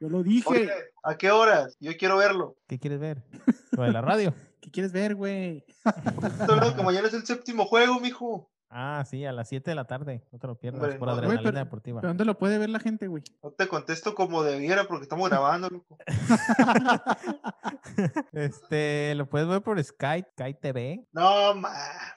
[0.00, 0.48] Yo lo dije.
[0.48, 0.70] Oye,
[1.02, 1.76] ¿a qué horas?
[1.80, 2.56] Yo quiero verlo.
[2.68, 3.24] ¿Qué quieres ver?
[3.72, 4.32] Lo de la radio.
[4.60, 5.64] ¿Qué quieres ver, güey?
[6.46, 8.48] Solo que mañana es el séptimo juego, mijo.
[8.68, 10.22] Ah, sí, a las 7 de la tarde.
[10.32, 11.14] No te lo pierdas Hombre, por no.
[11.14, 12.00] Adrenalina Güey, pero- Deportiva.
[12.00, 13.22] ¿Pero dónde lo puede ver la gente, güey?
[13.42, 15.96] No te contesto como debiera porque estamos grabando, loco.
[18.32, 21.06] este, lo puedes ver por Sky, Sky TV.
[21.12, 21.72] No, ma.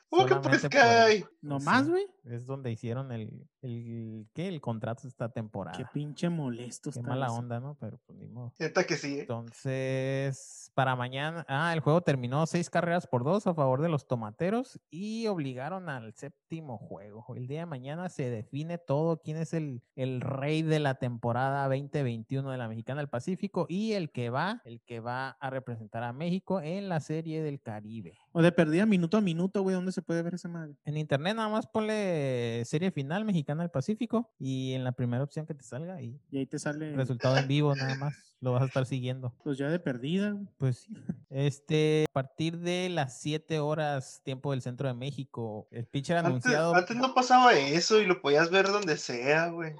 [0.10, 1.26] ¿Cómo que por Sky?
[1.42, 2.08] ¿No más, güey?
[2.26, 4.48] Es donde hicieron el, el, ¿qué?
[4.48, 5.78] El contrato esta temporada.
[5.78, 7.36] Qué pinche molesto Qué mala eso.
[7.36, 7.76] onda, ¿no?
[7.80, 8.54] Pero pues ni modo.
[8.60, 9.22] Neta que sí, ¿eh?
[9.22, 14.08] Entonces, para mañana, ah, el juego terminó seis carreras por dos a favor de los
[14.08, 17.26] tomateros y obligaron al séptimo juego.
[17.36, 21.68] El día de mañana se define todo quién es el, el rey de la temporada
[21.68, 26.04] 2021 de la Mexicana del Pacífico y el que va, el que va a representar
[26.04, 28.18] a México en la Serie del Caribe.
[28.32, 30.76] O de perdida minuto a minuto, güey, ¿dónde se puede ver esa madre?
[30.86, 35.46] En internet nada más ponle serie final Mexicana del Pacífico y en la primera opción
[35.46, 38.14] que te salga y Y ahí te sale, resultado en vivo nada más.
[38.42, 39.34] Lo vas a estar siguiendo.
[39.44, 40.38] pues ya de perdida.
[40.58, 40.94] Pues sí.
[41.30, 46.30] Este, a partir de las 7 horas tiempo del centro de México, el pitcher Antes,
[46.30, 46.76] anunciado.
[46.76, 49.74] antes no pasaba eso y lo podías ver donde sea, güey.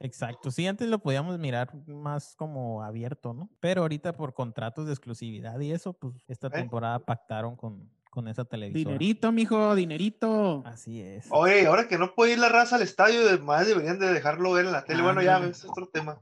[0.00, 3.50] Exacto, sí, antes lo podíamos mirar más como abierto, ¿no?
[3.60, 6.50] Pero ahorita por contratos de exclusividad y eso, pues esta ¿Eh?
[6.50, 8.98] temporada pactaron con, con esa televisora.
[8.98, 10.62] Dinerito, mijo, dinerito.
[10.66, 11.26] Así es.
[11.30, 14.66] Oye, ahora que no puede ir la raza al estadio, más deberían de dejarlo ver
[14.66, 15.02] en la tele.
[15.02, 16.18] bueno, ya, es otro tema.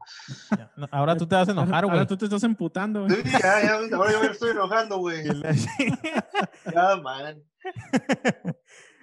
[0.51, 2.07] Ya, no, ahora tú te vas a enojar, Ahora güey.
[2.07, 3.17] tú te estás emputando, güey.
[3.17, 5.25] Sí, ya, ya, ahora yo me estoy enojando, güey.
[6.75, 7.43] Ya, man.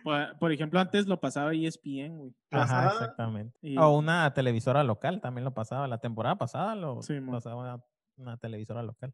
[0.03, 2.33] Por, por ejemplo, antes lo pasaba ESPN, güey.
[2.51, 3.57] Ajá, exactamente.
[3.61, 5.87] Y- O una televisora local también lo pasaba.
[5.87, 7.83] La temporada pasada lo Sí, pasaba una,
[8.17, 9.13] una televisora local.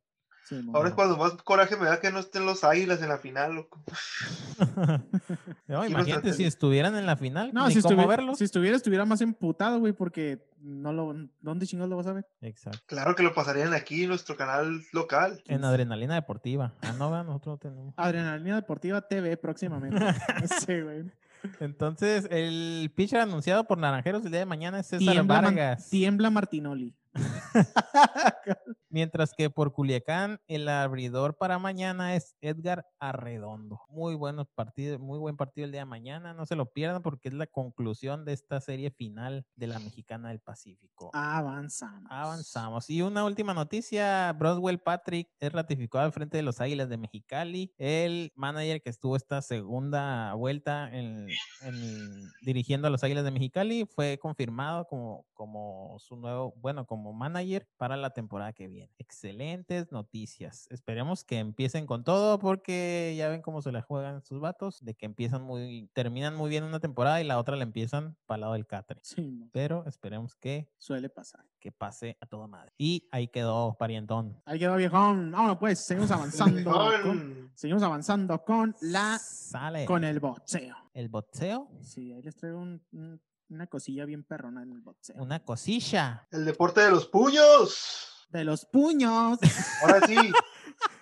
[0.49, 0.65] Sí.
[0.73, 3.53] Ahora es cuando más coraje me da que no estén los águilas en la final,
[3.53, 3.79] loco.
[5.67, 9.21] No, imagínate si estuvieran en la final, No, ni si cómo si estuviera, estuviera más
[9.21, 12.25] emputado, güey, porque no lo, ¿dónde chingados lo vas a ver?
[12.41, 12.79] Exacto.
[12.87, 15.41] Claro que lo pasarían aquí en nuestro canal local.
[15.45, 16.73] En Adrenalina Deportiva.
[16.81, 17.93] Ah, no, nosotros no tenemos.
[17.97, 19.99] Adrenalina Deportiva TV próximamente.
[20.65, 21.11] sí, güey.
[21.59, 25.89] Entonces, el pitcher anunciado por Naranjeros el día de mañana es César Tiembla, Man- Vargas.
[25.89, 26.95] tiembla Martinoli.
[28.89, 33.79] Mientras que por Culiacán, el abridor para mañana es Edgar Arredondo.
[33.89, 36.33] Muy buenos partidos, muy buen partido el día de mañana.
[36.33, 40.29] No se lo pierdan porque es la conclusión de esta serie final de la Mexicana
[40.29, 41.11] del Pacífico.
[41.13, 42.09] Avanzamos.
[42.09, 42.89] Avanzamos.
[42.89, 47.73] Y una última noticia, Broswell Patrick es ratificado al frente de los Águilas de Mexicali.
[47.77, 51.27] El manager que estuvo esta segunda vuelta en,
[51.61, 56.98] en- dirigiendo a los Águilas de Mexicali fue confirmado como, como su nuevo, bueno, como
[57.13, 58.91] manager para la temporada que viene.
[58.97, 60.67] Excelentes noticias.
[60.69, 64.93] Esperemos que empiecen con todo porque ya ven cómo se la juegan sus vatos, de
[64.95, 68.41] que empiezan muy, terminan muy bien una temporada y la otra la empiezan para el
[68.41, 68.99] lado del catre.
[69.03, 69.49] Sí.
[69.51, 71.45] Pero esperemos que suele pasar.
[71.59, 72.71] que pase a toda madre.
[72.77, 74.41] Y ahí quedó parientón.
[74.45, 75.31] Ahí quedó viejón.
[75.31, 76.71] Vámonos pues, seguimos avanzando.
[77.03, 79.85] con, seguimos avanzando con la Sale.
[79.85, 80.75] con el boxeo.
[80.93, 81.67] el boxeo.
[81.81, 85.15] Sí, ahí les traigo un- un- una cosilla bien perrona en el boxeo.
[85.17, 86.27] Una cosilla.
[86.31, 88.27] El deporte de los puños.
[88.29, 89.39] De los puños.
[89.81, 90.15] Ahora sí,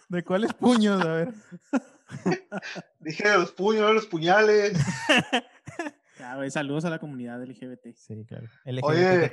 [0.10, 1.02] ¿De cuáles puños?
[1.04, 1.34] A ver.
[3.00, 4.78] dije de los puños, no de los puñales.
[6.20, 7.96] Ya, güey, saludos a la comunidad LGBT.
[7.96, 8.48] Sí, claro.
[8.82, 9.30] Oye.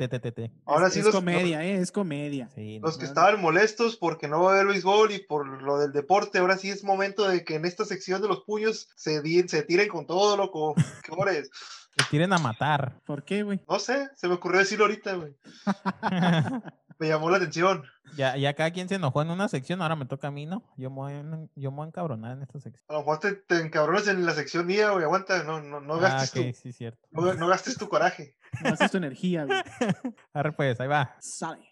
[0.66, 2.49] Ahora es, sí es los, comedia, eh, es comedia.
[2.55, 2.99] Sí, los no.
[3.01, 6.57] que estaban molestos porque no va a haber béisbol y por lo del deporte, ahora
[6.59, 9.89] sí es momento de que en esta sección de los puños se, di- se tiren
[9.89, 10.74] con todo, loco.
[11.05, 11.49] ¿Qué horas?
[11.97, 13.01] Que quieren a matar.
[13.07, 13.61] ¿Por qué, güey?
[13.68, 15.35] No sé, se me ocurrió decirlo ahorita, güey.
[16.99, 17.84] Me llamó la atención.
[18.16, 20.62] ya, ya cada quien se enojó en una sección, ahora me toca a mí, ¿no?
[20.76, 22.84] Yo me voy, en- yo me voy a encabronar en esta sección.
[22.88, 25.05] A lo mejor te, te encabronas en la sección mía, güey.
[25.05, 27.07] Aguanta, no, no, no ah, gastes ok, tu, sí, cierto.
[27.11, 28.36] no, no gastes tu coraje.
[28.62, 29.59] No haces tu energía, güey.
[30.32, 31.16] Arre, pues, ahí va.
[31.20, 31.68] Sale.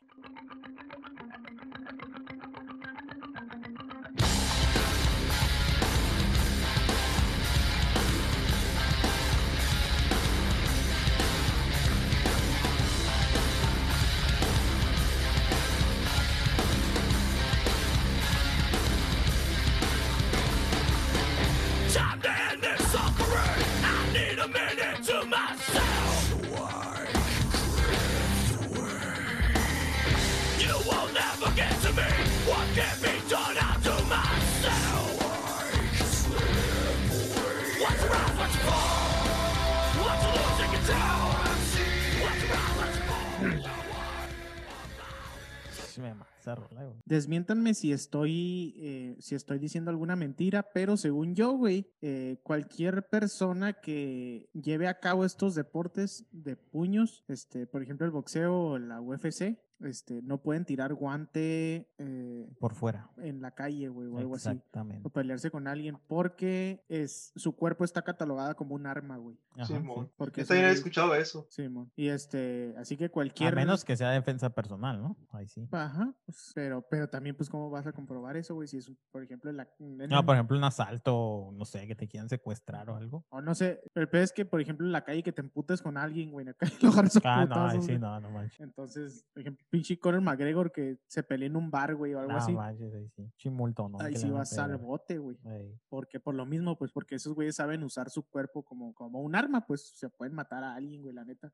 [47.04, 53.06] Desmiéntanme si estoy, eh, si estoy diciendo alguna mentira, pero según yo, güey, eh, cualquier
[53.08, 58.78] persona que lleve a cabo estos deportes de puños, este, por ejemplo, el boxeo o
[58.78, 63.10] la UFC, este, no pueden tirar guante eh, Por fuera.
[63.18, 64.60] en la calle, güey, o algo así.
[65.02, 69.38] O pelearse con alguien porque es, su cuerpo está catalogada como un arma, güey.
[69.56, 70.10] Ajá, Sí, sí.
[70.16, 71.46] Porque Yo también he esos güeyes- escuchado eso.
[71.50, 71.90] Sí, mon.
[71.96, 73.54] Y este, así que A cualquier...
[73.54, 75.16] menos que sea defensa personal, ¿no?
[75.30, 75.68] Ahí sí.
[75.70, 78.68] Ajá, pues, pero, pero también, pues, ¿cómo vas a comprobar eso, güey?
[78.68, 79.68] Si es, un- por ejemplo, en la...
[79.78, 83.24] en No, el- por ejemplo, un asalto, no sé, que te quieran secuestrar o algo.
[83.30, 85.82] O no sé, el peor es que, por ejemplo, en la calle que te emputes
[85.82, 88.60] con alguien, güey, en la calle lo a Ah, no, ahí sí, no, no manches.
[88.60, 92.32] Entonces, por ejemplo, pinche Conor McGregor que se pelea en un bar, güey, o algo
[92.32, 92.52] No así.
[92.52, 93.32] manches, ahí sí.
[93.38, 93.98] Chimulto, ¿no?
[94.00, 95.38] Ahí Que sí a vas al bote, güey.
[95.46, 99.20] Ey, Porque por lo mismo, pues porque esos güeyes saben usar su cuerpo como, como
[99.22, 101.50] un arma, pues se pueden matar a alguien, güey, la neta.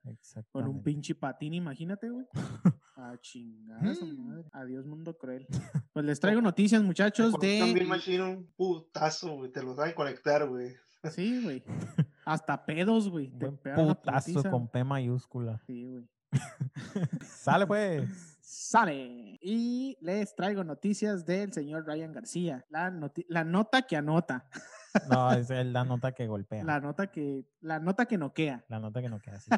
[0.50, 2.26] Con un pinche patín, imagínate, güey.
[2.96, 4.26] A chingada su Mm.
[4.26, 4.44] madre.
[4.52, 5.46] Adiós, mundo cruel.
[5.92, 7.84] Pues les traigo noticias, muchachos, También de.
[7.86, 9.52] machine un putazo, güey.
[9.52, 10.74] Te lo saben conectar, güey.
[11.12, 11.62] Sí, güey.
[12.24, 13.30] Hasta pedos, güey.
[13.32, 15.62] Un Te putazo con P mayúscula.
[15.66, 16.04] Sí, güey.
[17.26, 18.36] Sale pues.
[18.40, 19.38] Sale.
[19.42, 22.64] Y les traigo noticias del señor Ryan García.
[22.70, 22.92] La,
[23.28, 24.46] la nota que anota.
[25.10, 26.64] No, es el- la nota que golpea.
[26.64, 28.64] La nota que, la nota que noquea.
[28.68, 29.50] La nota que no queda así.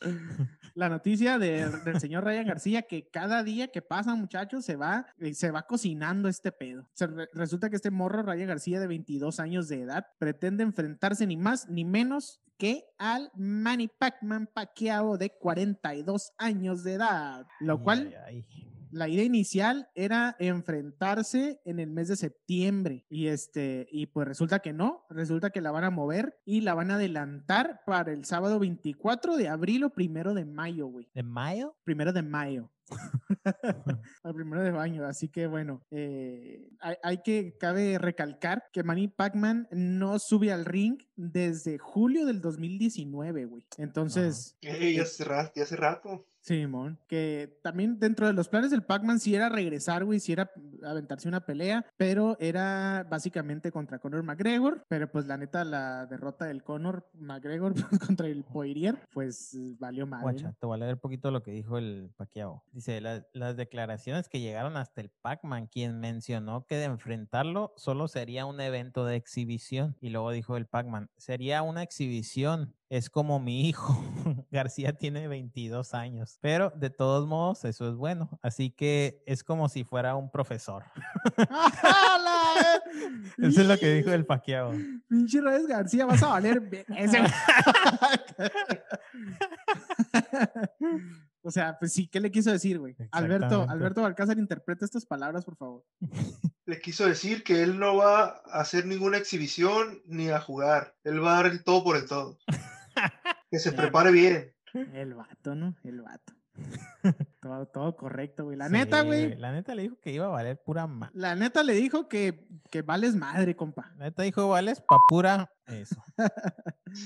[0.74, 5.06] La noticia de- del señor Ryan García que cada día que pasa, muchachos, se va,
[5.18, 6.88] eh, se va cocinando este pedo.
[6.94, 11.26] Se re- resulta que este morro, Ryan García, de 22 años de edad, pretende enfrentarse
[11.26, 17.46] ni más ni menos que al Manny Pacman Pacquiao de 42 años de edad.
[17.60, 18.70] Lo cual Ay, ay.
[18.94, 24.60] La idea inicial era enfrentarse en el mes de septiembre y este y pues resulta
[24.60, 28.24] que no, resulta que la van a mover y la van a adelantar para el
[28.24, 31.08] sábado 24 de abril o primero de mayo, güey.
[31.12, 31.76] ¿De mayo?
[31.84, 32.70] Primero de mayo.
[34.22, 35.04] al primero de baño.
[35.04, 40.64] Así que bueno, eh, hay, hay que, cabe recalcar que Manny Pacman no sube al
[40.64, 43.66] ring desde julio del 2019, güey.
[43.78, 46.26] Entonces, Ey, ya hace rato, ya hace rato.
[46.44, 50.50] Simón, que también dentro de los planes del Pac-Man sí era regresar, güey, sí era
[50.82, 56.44] aventarse una pelea, pero era básicamente contra Conor McGregor, pero pues la neta la derrota
[56.44, 57.72] del Conor McGregor
[58.18, 60.20] contra el Poirier, pues valió mal.
[60.20, 62.62] Guacha, te voy a leer un poquito lo que dijo el Pacquiao.
[62.74, 68.08] Dice, "La- las declaraciones que llegaron hasta el Pac-Man, quien mencionó que de enfrentarlo solo
[68.08, 69.96] sería un evento de exhibición.
[70.00, 72.74] Y luego dijo el Pac-Man, sería una exhibición.
[72.88, 73.94] Es como mi hijo.
[74.50, 76.38] García tiene 22 años.
[76.40, 78.38] Pero de todos modos, eso es bueno.
[78.42, 80.84] Así que es como si fuera un profesor.
[83.38, 84.72] Eso es lo que dijo el Pacquiao.
[85.08, 86.84] Pinche Reyes García, vas a valer.
[86.96, 87.22] ese-
[91.46, 92.96] o sea, pues sí, ¿qué le quiso decir, güey?
[93.12, 93.66] Alberto.
[93.68, 95.84] Alberto Balcázar, interpreta estas palabras, por favor.
[96.66, 100.94] Le quiso decir que él no va a hacer ninguna exhibición ni a jugar.
[101.04, 102.38] Él va a dar el todo por el todo.
[103.50, 104.52] Que se prepare bien.
[104.72, 105.76] El vato, ¿no?
[105.84, 106.32] El vato.
[107.40, 108.56] todo, todo correcto, güey.
[108.56, 109.36] La neta, güey.
[109.36, 111.10] La neta le dijo que iba a valer pura ma.
[111.12, 113.92] La neta le dijo que, que vales madre, compa.
[113.96, 115.52] La neta dijo, vales pa' pura.
[115.66, 116.02] Eso.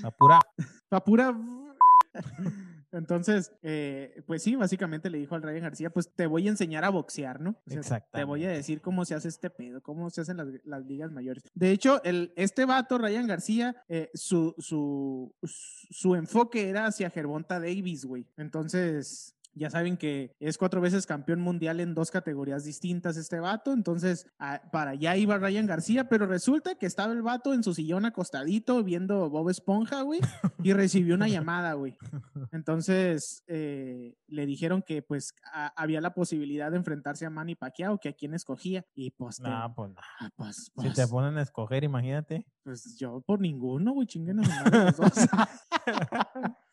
[0.03, 0.41] Pa' pura.
[0.89, 1.35] Pa' pura.
[2.93, 6.85] Entonces, eh, pues sí, básicamente le dijo al Ryan García, pues te voy a enseñar
[6.85, 7.57] a boxear, ¿no?
[7.67, 10.49] O sea, te voy a decir cómo se hace este pedo, cómo se hacen las,
[10.65, 11.43] las ligas mayores.
[11.55, 17.61] De hecho, el, este vato, Ryan García, eh, su, su, su enfoque era hacia Gervonta
[17.61, 18.27] Davis, güey.
[18.37, 23.73] Entonces, ya saben que es cuatro veces campeón mundial en dos categorías distintas este vato,
[23.73, 27.75] entonces a- para allá iba Ryan García, pero resulta que estaba el vato en su
[27.75, 30.21] sillón acostadito viendo Bob Esponja, güey,
[30.63, 31.97] y recibió una llamada, güey.
[32.53, 37.99] Entonces eh, le dijeron que pues a- había la posibilidad de enfrentarse a Manny Pacquiao,
[37.99, 41.37] que a quién escogía, y pues, te- No, pues ah, pues, Si te pues, ponen
[41.39, 42.47] a escoger, imagínate.
[42.63, 45.13] pues, yo por ninguno, güey, chinguen a los dos.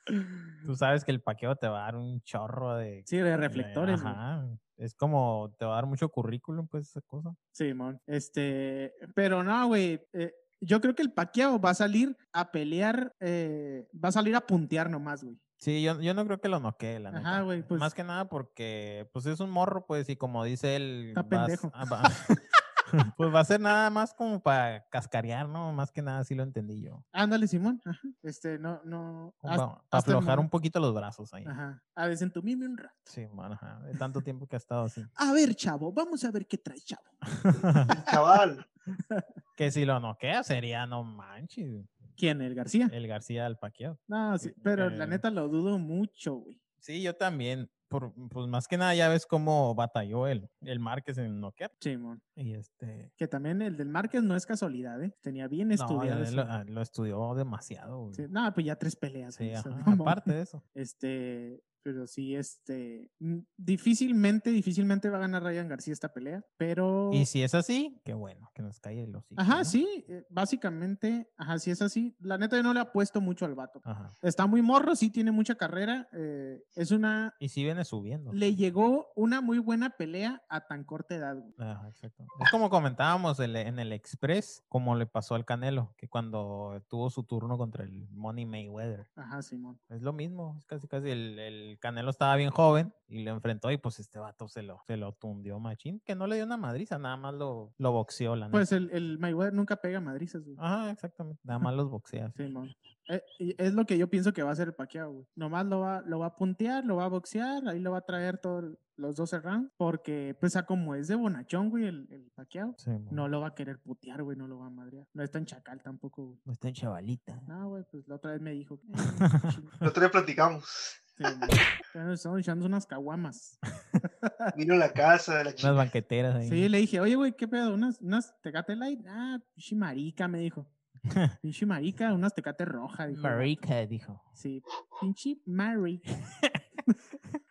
[0.65, 3.03] Tú sabes que el paqueo te va a dar un chorro de.
[3.05, 4.01] Sí, de reflectores.
[4.03, 4.45] Ajá.
[4.77, 7.33] Es como te va a dar mucho currículum, pues esa cosa.
[7.51, 7.99] Simón.
[8.07, 10.01] Este, pero no, güey.
[10.13, 14.35] eh, yo creo que el Pacquiao va a salir a pelear, eh, va a salir
[14.35, 15.37] a puntear nomás, güey.
[15.57, 18.27] Sí, yo, yo no creo que lo noquee, la Ajá, güey, pues- Más que nada
[18.27, 21.05] porque, pues es un morro, pues, y como dice él.
[21.09, 21.71] Está vas- pendejo.
[21.73, 22.01] ah, va-
[23.17, 25.71] pues va a ser nada más como para cascarear, ¿no?
[25.73, 27.03] Más que nada, sí lo entendí yo.
[27.11, 27.81] Ándale, Simón.
[27.85, 27.99] Ajá.
[28.23, 29.33] Este, no, no.
[29.41, 31.45] Hasta- Para aflojar un poquito los brazos ahí.
[31.45, 31.83] Ajá.
[31.95, 32.95] A desentumirme un rato.
[33.05, 33.79] Sí, bueno, ajá.
[33.81, 35.03] De tanto tiempo que ha estado así.
[35.15, 37.03] A ver, chavo, vamos a ver qué trae, chavo.
[38.11, 38.67] Chaval.
[39.55, 41.85] que si lo noquea sería, no manches,
[42.17, 42.41] ¿Quién?
[42.41, 42.89] ¿El García?
[42.93, 43.99] el García del paqueo.
[44.07, 46.61] No, sí, pero la eh, neta lo dudo mucho, güey.
[46.79, 47.69] Sí, yo también.
[47.99, 51.71] Por, pues más que nada ya ves cómo batalló el, el Márquez en noquear.
[51.79, 52.21] Simón.
[52.35, 53.11] Y este.
[53.17, 55.13] Que también el del Márquez no es casualidad, ¿eh?
[55.21, 56.23] Tenía bien No, estudiado.
[56.31, 57.99] lo, ah, lo estudió demasiado.
[58.03, 58.13] güey.
[58.15, 59.35] Sí, No, pues ya tres peleas.
[59.35, 59.69] Sí, ajá,
[60.19, 60.63] aparte de eso.
[60.73, 67.11] Este, pero sí, este, mm, difícilmente, difícilmente va a ganar Ryan García esta pelea, pero...
[67.13, 69.39] Y si es así, qué bueno, que nos cae el hocico.
[69.39, 69.65] Ajá, ¿no?
[69.65, 72.15] sí, eh, básicamente, ajá, si es así.
[72.19, 73.81] La neta yo no le apuesto mucho al vato.
[73.83, 74.11] Ajá.
[74.23, 76.09] Está muy morro, sí tiene mucha carrera.
[76.13, 77.35] eh, es una...
[77.39, 78.33] Y si viene subiendo.
[78.33, 81.35] Le llegó una muy buena pelea a tan corta edad.
[81.35, 81.53] güey.
[81.59, 82.25] Ajá, exacto.
[82.39, 87.25] Es como comentábamos en el Express, como le pasó al Canelo, que cuando tuvo su
[87.25, 89.07] turno contra el Money Mayweather.
[89.15, 89.79] Ajá, Simón.
[89.89, 93.71] Es lo mismo, es casi casi el, el Canelo estaba bien joven y lo enfrentó
[93.71, 96.57] y pues este vato se lo, se lo tundió machín, que no le dio una
[96.57, 100.57] madriza, nada más lo, lo boxeó la Pues el, el Mayweather nunca pega madrizas, güey.
[100.59, 102.31] Ajá, exactamente, nada más los boxea.
[102.35, 102.75] Simón.
[103.07, 105.27] Eh, y es lo que yo pienso que va a hacer el Pacquiao, güey.
[105.35, 108.05] Nomás lo va, lo va a puntear, lo va a boxear, ahí lo va a
[108.05, 108.65] traer todos
[108.97, 112.91] los 12 rounds, porque pues a como es de bonachón, güey, el, el Pacquiao, Sí,
[113.11, 115.05] no lo va a querer putear, güey, no lo va a madrear.
[115.13, 116.39] No es tan chacal tampoco, güey.
[116.45, 117.41] No está en chavalita.
[117.47, 118.79] No, güey, pues la otra vez me dijo.
[118.79, 119.61] que.
[119.81, 121.01] El otro día platicamos.
[122.13, 123.57] Estamos echando unas caguamas.
[124.57, 126.49] Vino la casa de la Unas banqueteras ahí.
[126.49, 127.73] Sí, le dije, oye, güey, ¿qué pedo?
[127.73, 128.99] ¿Unas, unas tecate light?
[129.07, 130.67] Ah, pinche marica, me dijo.
[131.41, 133.07] Pinche marica, unas tecate roja.
[133.07, 133.21] dijo.
[133.21, 134.23] Marica, dijo.
[134.33, 134.63] Sí,
[134.99, 135.37] pinche.
[135.45, 136.01] Mary,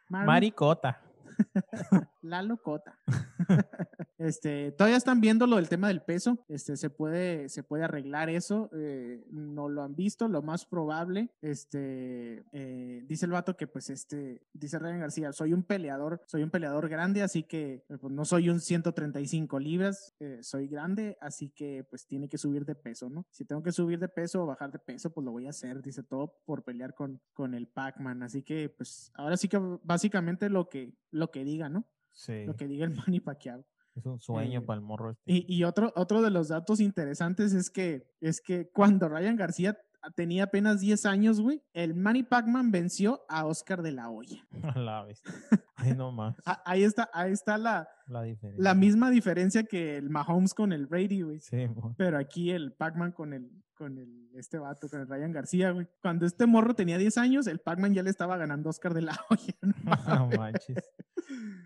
[0.09, 1.01] Maricota.
[2.23, 2.99] La locota.
[4.19, 6.45] este, todavía están viendo lo del tema del peso.
[6.49, 8.71] Este, se puede, se puede arreglar eso.
[8.73, 11.31] eh, no lo han visto, lo más probable.
[11.43, 16.43] Este, eh, dice el vato que, pues, este, dice Ryan García, soy un peleador, soy
[16.43, 21.51] un peleador grande, así que eh, pues, no soy un 135 libras, soy grande, así
[21.51, 23.27] que, pues, tiene que subir de peso, ¿no?
[23.31, 25.83] Si tengo que subir de peso o bajar de peso, pues lo voy a hacer,
[25.83, 28.23] dice todo por pelear con, con el Pac-Man.
[28.23, 31.85] Así que, pues, ahora sí que básicamente lo que, lo lo que diga, ¿no?
[32.13, 33.65] Sí, Lo que diga el Manny Pacquiao.
[33.97, 35.23] es un sueño eh, para el morro este.
[35.27, 39.79] Y, y otro, otro de los datos interesantes es que, es que cuando Ryan García
[40.17, 44.47] tenía apenas 10 años, güey, el Manny Pacman venció a Oscar de la Hoya.
[44.77, 45.33] La bestia.
[45.77, 46.37] Ay, no más.
[46.45, 48.63] Ah, Ahí está, ahí está la, La diferencia.
[48.63, 51.41] la misma diferencia que el Mahomes con el Brady, güey.
[51.41, 51.67] Sí.
[51.97, 55.87] Pero aquí el Pac-Man con el, con el, este vato, con el Ryan García, güey.
[56.03, 59.03] Cuando este morro tenía 10 años, el Pac-Man ya le estaba ganando a Oscar de
[59.03, 59.55] la Hoya.
[59.63, 59.97] no No
[60.29, 60.39] mames.
[60.39, 60.77] manches.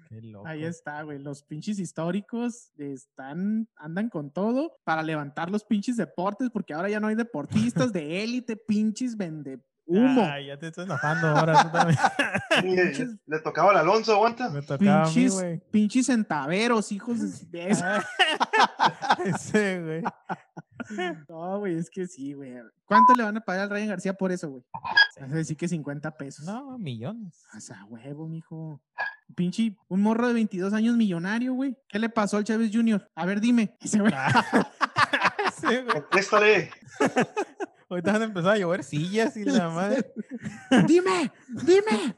[0.08, 0.46] Qué loco.
[0.46, 1.18] Ahí está, güey.
[1.18, 7.00] Los pinches históricos están, andan con todo para levantar los pinches deportes, porque ahora ya
[7.00, 10.22] no hay deportistas de élite, pinches vende humo.
[10.30, 13.20] Ay, ya te estás enojando ahora tú también.
[13.26, 14.50] Le tocaba al Alonso, aguanta.
[14.50, 15.58] Me tocaba a mí, pinches, güey.
[15.70, 17.84] pinches centaveros, hijos de, eso.
[19.24, 20.02] Ese, güey.
[21.28, 22.54] No, güey, es que sí, güey.
[22.86, 24.64] ¿Cuánto le van a pagar al Ryan García por eso, güey?
[25.20, 26.46] Vas a decir que 50 pesos.
[26.46, 27.44] No, millones.
[27.54, 28.80] O sea, huevo, mijo.
[29.34, 31.76] Pinche, un morro de 22 años millonario, güey.
[31.88, 33.08] ¿Qué le pasó al Chávez Jr.?
[33.14, 33.76] A ver, dime.
[33.80, 34.12] Ese güey.
[35.46, 35.86] Ese, güey.
[35.86, 36.70] Contéstale.
[37.90, 40.12] Ahorita van a empezar a llover sillas y la madre.
[40.86, 41.32] dime,
[41.64, 42.14] dime.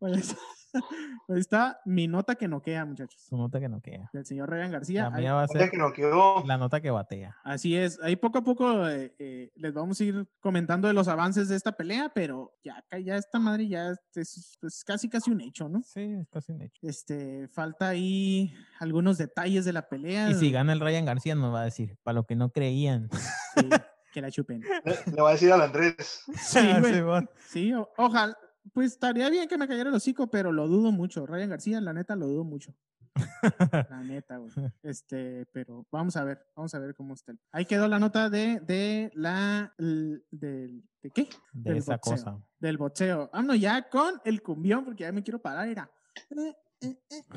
[1.28, 3.20] Ahí está mi nota que noquea, muchachos.
[3.28, 4.10] Su nota que no queda.
[4.12, 5.02] Del señor Ryan García.
[5.04, 6.44] La mía va a ser que no quedó.
[6.46, 7.36] la nota que batea.
[7.44, 11.08] Así es, ahí poco a poco eh, eh, les vamos a ir comentando de los
[11.08, 15.08] avances de esta pelea, pero ya, acá ya esta madre ya es, es- es casi
[15.08, 15.82] casi un hecho, ¿no?
[15.82, 16.78] Sí, es casi un hecho.
[16.82, 20.30] Este, falta ahí algunos detalles de la pelea.
[20.30, 23.08] Y si gana el Ryan García nos va a decir, para lo que no creían.
[23.54, 23.68] sí,
[24.12, 24.60] que la chupen.
[24.84, 26.22] Le, le va a decir al Andrés.
[26.36, 26.58] Sí.
[27.48, 28.36] Sí, o- ojalá,
[28.72, 31.26] pues estaría bien que me cayera el hocico, pero lo dudo mucho.
[31.26, 32.74] Ryan García, la neta, lo dudo mucho.
[33.90, 34.52] La neta, güey.
[34.82, 37.32] Este, pero vamos a ver, vamos a ver cómo está.
[37.32, 40.24] el- Ahí quedó la nota de, de la, del,
[41.02, 41.28] ¿de qué?
[41.52, 42.12] de Del esa boxeo.
[42.14, 42.38] cosa.
[42.60, 43.28] Del boxeo.
[43.32, 45.90] Vámonos ya con el cumbión, porque ya me quiero parar, era.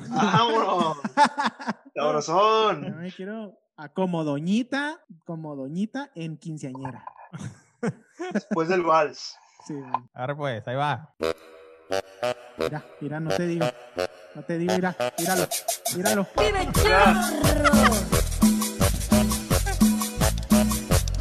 [0.09, 0.97] ¡Vámonos!
[1.15, 2.99] Ya ¡Sabrosón!
[2.99, 7.03] me quiero a como doñita, como doñita en quinceañera.
[8.31, 9.35] Después del vals.
[9.65, 9.91] Sí, güey.
[10.13, 11.09] Ahora pues, ahí va.
[12.57, 13.65] mira, mira, no te digo.
[14.35, 15.47] No te digo, mira, míralo,
[15.95, 16.27] míralo.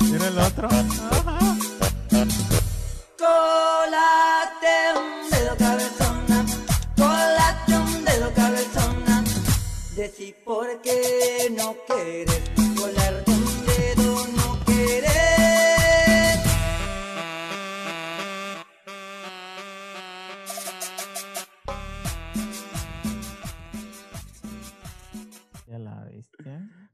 [0.01, 0.68] Mira el otro.
[3.18, 6.45] Colate un dedo cabezona,
[6.97, 9.24] colate un dedo cabezona.
[9.95, 12.43] Decí por qué no quieres,
[12.76, 13.31] colarte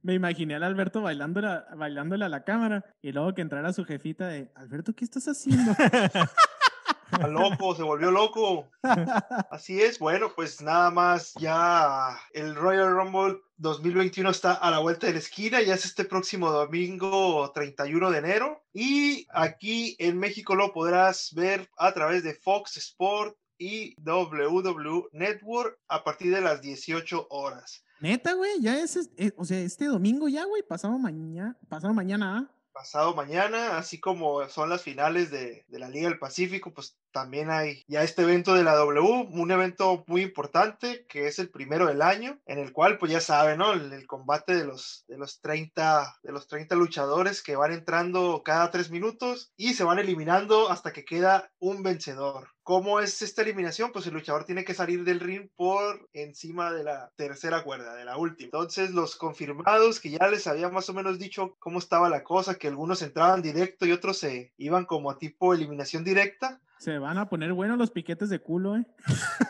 [0.08, 3.84] Me imaginé al Alberto bailándole, a- bailándole a la cámara y luego que entrara su
[3.84, 5.72] jefita de, Alberto, ¿qué estás haciendo?
[7.12, 8.70] Está loco, se volvió loco.
[9.50, 15.08] Así es, bueno, pues nada más ya el Royal Rumble 2021 está a la vuelta
[15.08, 20.54] de la esquina, ya es este próximo domingo 31 de enero y aquí en México
[20.54, 26.62] lo podrás ver a través de Fox Sport y WW Network a partir de las
[26.62, 27.84] 18 horas.
[28.00, 32.38] Neta, güey, ya es, eh, o sea, este domingo ya, güey, pasado mañana, pasado mañana,
[32.38, 32.54] ¿ah?
[32.72, 37.50] pasado mañana, así como son las finales de, de la Liga del Pacífico, pues también
[37.50, 41.86] hay ya este evento de la W, un evento muy importante que es el primero
[41.86, 43.72] del año, en el cual pues ya saben, ¿no?
[43.72, 48.70] El, combate de los, de los 30 de los 30 luchadores que van entrando cada
[48.70, 52.48] tres minutos y se van eliminando hasta que queda un vencedor.
[52.68, 53.92] ¿Cómo es esta eliminación?
[53.92, 58.04] Pues el luchador tiene que salir del ring por encima de la tercera cuerda, de
[58.04, 58.44] la última.
[58.48, 62.56] Entonces, los confirmados que ya les había más o menos dicho cómo estaba la cosa,
[62.56, 66.60] que algunos entraban directo y otros se iban como a tipo eliminación directa.
[66.78, 68.86] Se van a poner buenos los piquetes de culo, ¿eh?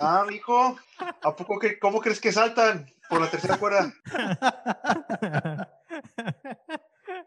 [0.01, 0.79] Ah, mijo,
[1.23, 3.93] ¿a poco que, cómo crees que saltan por la tercera cuerda?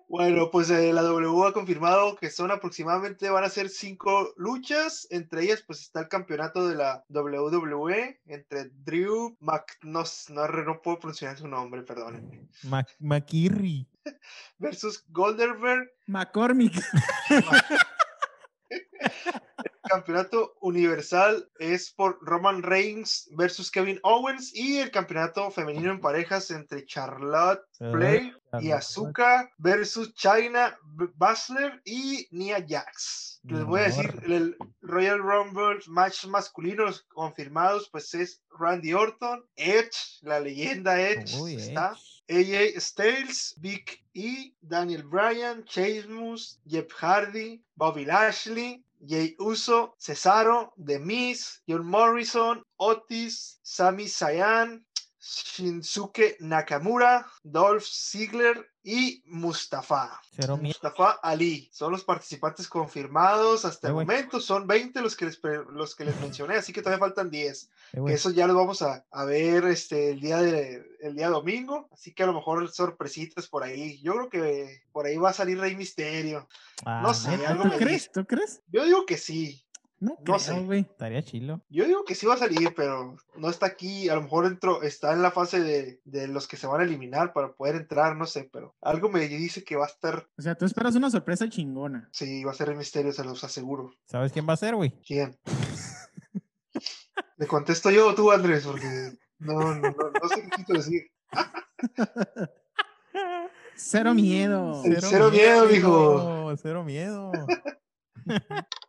[0.08, 5.08] Bueno, pues eh, la W ha confirmado que son aproximadamente, van a ser cinco luchas,
[5.10, 9.78] entre ellas pues está el campeonato de la WWE entre Drew Mc...
[9.84, 12.48] No, no, no puedo pronunciar su nombre, perdónenme.
[12.64, 13.88] Ma- Makirri.
[14.58, 16.74] Versus Goldenberg, McCormick.
[19.92, 26.50] campeonato universal es por Roman Reigns versus Kevin Owens y el campeonato femenino en parejas
[26.52, 33.40] entre Charlotte Flair y Azuka versus China B- Baszler y Nia Jax.
[33.44, 40.20] Les voy a decir el Royal Rumble match masculinos confirmados pues es Randy Orton, Edge,
[40.22, 41.96] la leyenda Edge Uy, está.
[42.30, 43.84] AJ Styles, Big
[44.14, 51.00] E, Daniel Bryan, Chase Moose, Jeff Hardy, Bobby Lashley, Jay Uso, Cesaro, The
[51.68, 54.82] John Morrison, Otis, Sami Zayn,
[55.22, 60.20] Shinsuke Nakamura, Dolph Ziggler y Mustafa.
[60.36, 60.58] Cero.
[60.58, 61.70] Mustafa Ali.
[61.72, 64.40] Son los participantes confirmados hasta el momento.
[64.40, 67.70] Son 20 los que les, los que les mencioné, así que todavía faltan 10.
[67.94, 68.12] Eh, güey.
[68.12, 71.88] Que eso ya lo vamos a, a ver este, el, día de, el día domingo.
[71.92, 74.02] Así que a lo mejor sorpresitas por ahí.
[74.02, 76.48] Yo creo que por ahí va a salir Rey Misterio.
[76.84, 78.12] Ah, no sé, neta, algo ¿Tú me crees?
[78.12, 78.62] ¿Tú crees?
[78.72, 79.64] Yo digo que sí.
[80.02, 80.80] No, No creo, sé.
[80.80, 81.62] Estaría chilo.
[81.70, 84.10] Yo digo que sí va a salir, pero no está aquí.
[84.10, 86.84] A lo mejor entró, está en la fase de, de los que se van a
[86.84, 90.42] eliminar para poder entrar, no sé, pero algo me dice que va a estar, O
[90.42, 92.10] sea, tú esperas una sorpresa chingona.
[92.12, 93.94] sí, va a ser Rey Misterio, se los aseguro.
[94.06, 95.00] ¿Sabes quién va a ser, güey?
[95.06, 95.38] ¿Quién?
[97.38, 101.04] Le contesto yo o tú, Andrés, porque no, no, no, no sé qué quito decir.
[103.76, 104.84] Cero miedo.
[104.86, 106.56] El cero miedo, mijo.
[106.58, 107.32] Cero miedo.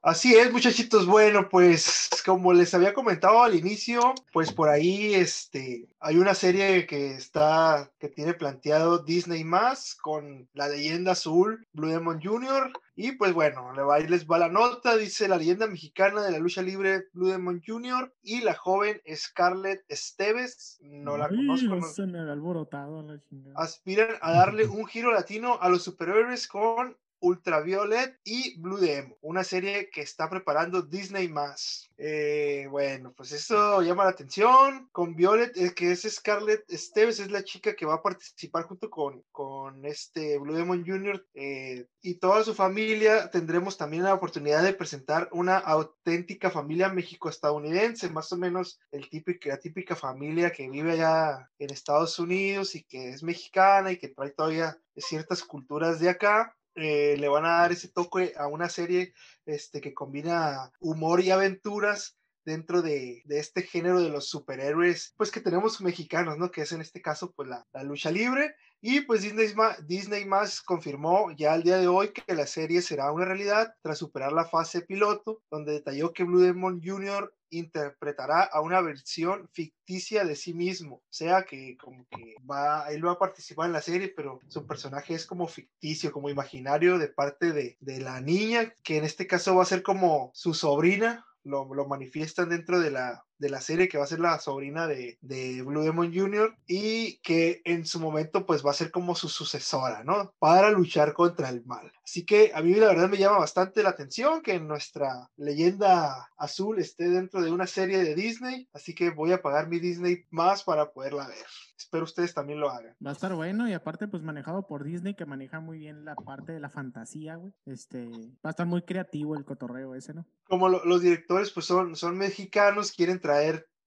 [0.02, 1.06] Así es, muchachitos.
[1.06, 6.86] Bueno, pues como les había comentado al inicio, pues por ahí este hay una serie
[6.86, 12.72] que está que tiene planteado Disney más con la leyenda azul Blue Demon Jr.
[12.96, 16.38] y pues bueno, le va, les va la nota, dice la leyenda mexicana de la
[16.38, 18.12] lucha libre Blue Demon Jr.
[18.22, 23.20] y la joven Scarlett Esteves, no la Ay, conozco, no- alborotado la
[23.56, 29.44] aspiran a darle un giro latino a los superhéroes con Ultraviolet y Blue Demon, una
[29.44, 31.88] serie que está preparando Disney más.
[31.96, 34.88] Eh, bueno, pues eso llama la atención.
[34.90, 38.90] Con Violet, eh, que es Scarlett Esteves, es la chica que va a participar junto
[38.90, 41.24] con, con este Blue Demon Jr.
[41.34, 43.30] eh, y toda su familia.
[43.30, 49.48] Tendremos también la oportunidad de presentar una auténtica familia México-estadounidense, más o menos el típico,
[49.48, 54.08] la típica familia que vive allá en Estados Unidos y que es mexicana y que
[54.08, 56.56] trae todavía ciertas culturas de acá.
[56.74, 59.14] Eh, le van a dar ese toque a una serie
[59.44, 65.30] este, que combina humor y aventuras dentro de, de este género de los superhéroes, pues
[65.30, 66.50] que tenemos mexicanos, ¿no?
[66.50, 68.54] Que es en este caso, pues la, la lucha libre.
[68.80, 69.54] Y pues Disney,
[69.86, 73.98] Disney más confirmó ya al día de hoy que la serie será una realidad tras
[73.98, 77.32] superar la fase piloto, donde detalló que Blue Demon Jr.
[77.52, 80.96] interpretará a una versión ficticia de sí mismo.
[80.96, 84.66] O sea que como que va, él va a participar en la serie, pero su
[84.66, 89.26] personaje es como ficticio, como imaginario de parte de, de la niña, que en este
[89.26, 91.24] caso va a ser como su sobrina.
[91.44, 94.86] Lo, lo manifiestan dentro de la, de la serie que va a ser la sobrina
[94.86, 96.56] de, de Blue Demon Jr.
[96.66, 100.32] y que en su momento pues va a ser como su sucesora, ¿no?
[100.38, 101.92] Para luchar contra el mal.
[102.04, 106.78] Así que a mí la verdad me llama bastante la atención que nuestra leyenda azul
[106.78, 110.62] esté dentro de una serie de Disney, así que voy a pagar mi Disney más
[110.64, 111.44] para poderla ver.
[111.76, 112.94] Espero ustedes también lo hagan.
[113.04, 116.14] Va a estar bueno y aparte pues manejado por Disney que maneja muy bien la
[116.14, 117.52] parte de la fantasía, güey.
[117.66, 120.24] Este, va a estar muy creativo el cotorreo ese, ¿no?
[120.44, 123.31] Como lo- los directores pues son, son mexicanos, quieren traer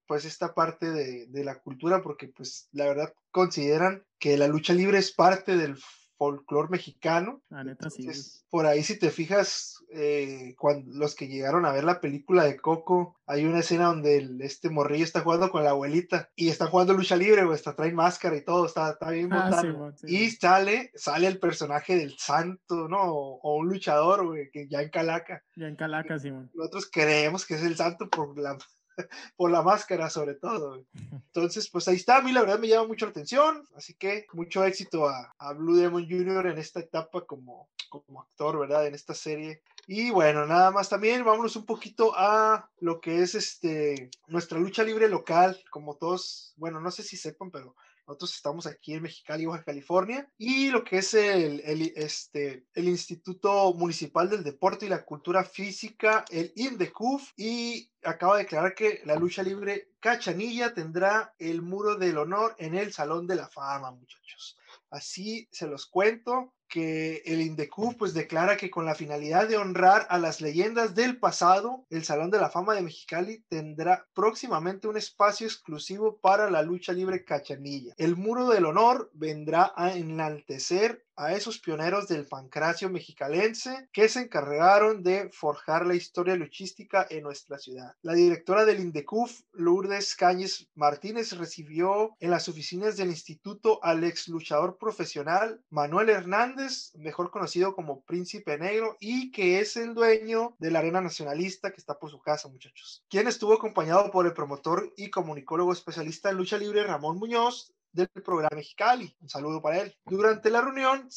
[0.06, 4.72] pues esta parte de, de la cultura porque pues la verdad consideran que la lucha
[4.72, 5.76] libre es parte del
[6.18, 8.02] folclore mexicano La neta sí.
[8.02, 12.44] Entonces, por ahí, si te fijas, eh, cuando los que llegaron a ver la película
[12.44, 16.48] de Coco, hay una escena donde el- este morrillo está jugando con la abuelita y
[16.48, 19.60] está jugando lucha libre, güey, hasta traen máscara y todo, está, está bien Ah, botana.
[19.60, 20.36] Simón, sí, Y sí.
[20.40, 23.02] sale, sale el personaje del santo, ¿no?
[23.02, 25.44] O, o un luchador, güey, que ya en Calaca.
[25.54, 26.50] Ya en Calaca, Simón.
[26.54, 28.56] Nosotros creemos que es el santo por la,
[29.36, 30.84] por la máscara, sobre todo.
[31.10, 32.18] Entonces, pues ahí está.
[32.18, 33.66] A mí la verdad me llama mucho la atención.
[33.76, 36.46] Así que mucho éxito a, a Blue Demon Jr.
[36.48, 38.86] en esta etapa como, como actor, ¿verdad?
[38.86, 39.62] En esta serie.
[39.88, 44.82] Y bueno, nada más también, vámonos un poquito a lo que es este nuestra lucha
[44.82, 47.76] libre local, como todos, bueno, no sé si sepan, pero
[48.06, 52.88] nosotros estamos aquí en Mexicali, Baja California, y lo que es el, el, este, el
[52.88, 59.02] Instituto Municipal del Deporte y la Cultura Física, el INDECUF, y acaba de declarar que
[59.04, 63.90] la lucha libre Cachanilla tendrá el muro del honor en el Salón de la Fama,
[63.90, 64.56] muchachos.
[64.90, 70.06] Así se los cuento que el INDECUF pues declara que con la finalidad de honrar
[70.10, 74.96] a las leyendas del pasado, el Salón de la Fama de Mexicali tendrá próximamente un
[74.96, 77.94] espacio exclusivo para la lucha libre cachanilla.
[77.96, 84.20] El muro del honor vendrá a enaltecer a esos pioneros del pancracio mexicalense que se
[84.20, 87.94] encargaron de forjar la historia luchística en nuestra ciudad.
[88.02, 94.28] La directora del INDECUF, Lourdes Cáñez Martínez, recibió en las oficinas del instituto al ex
[94.28, 100.70] luchador profesional Manuel Hernández, mejor conocido como Príncipe Negro, y que es el dueño de
[100.70, 103.04] la Arena Nacionalista que está por su casa, muchachos.
[103.08, 108.08] Quien estuvo acompañado por el promotor y comunicólogo especialista en lucha libre Ramón Muñoz, del
[108.08, 109.12] programa Mexicali.
[109.20, 109.96] Un saludo para él.
[110.04, 111.08] Durante la reunión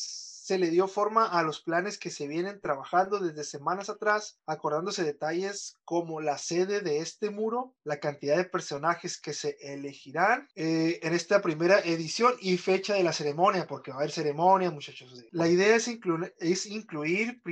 [0.50, 5.04] se le dio forma a los planes que se vienen trabajando desde semanas atrás, acordándose
[5.04, 11.00] detalles como la sede de este muro, la cantidad de personajes que se elegirán eh,
[11.04, 15.24] en esta primera edición y fecha de la ceremonia, porque va a haber ceremonia, muchachos.
[15.30, 17.44] La idea es, inclu- es incluir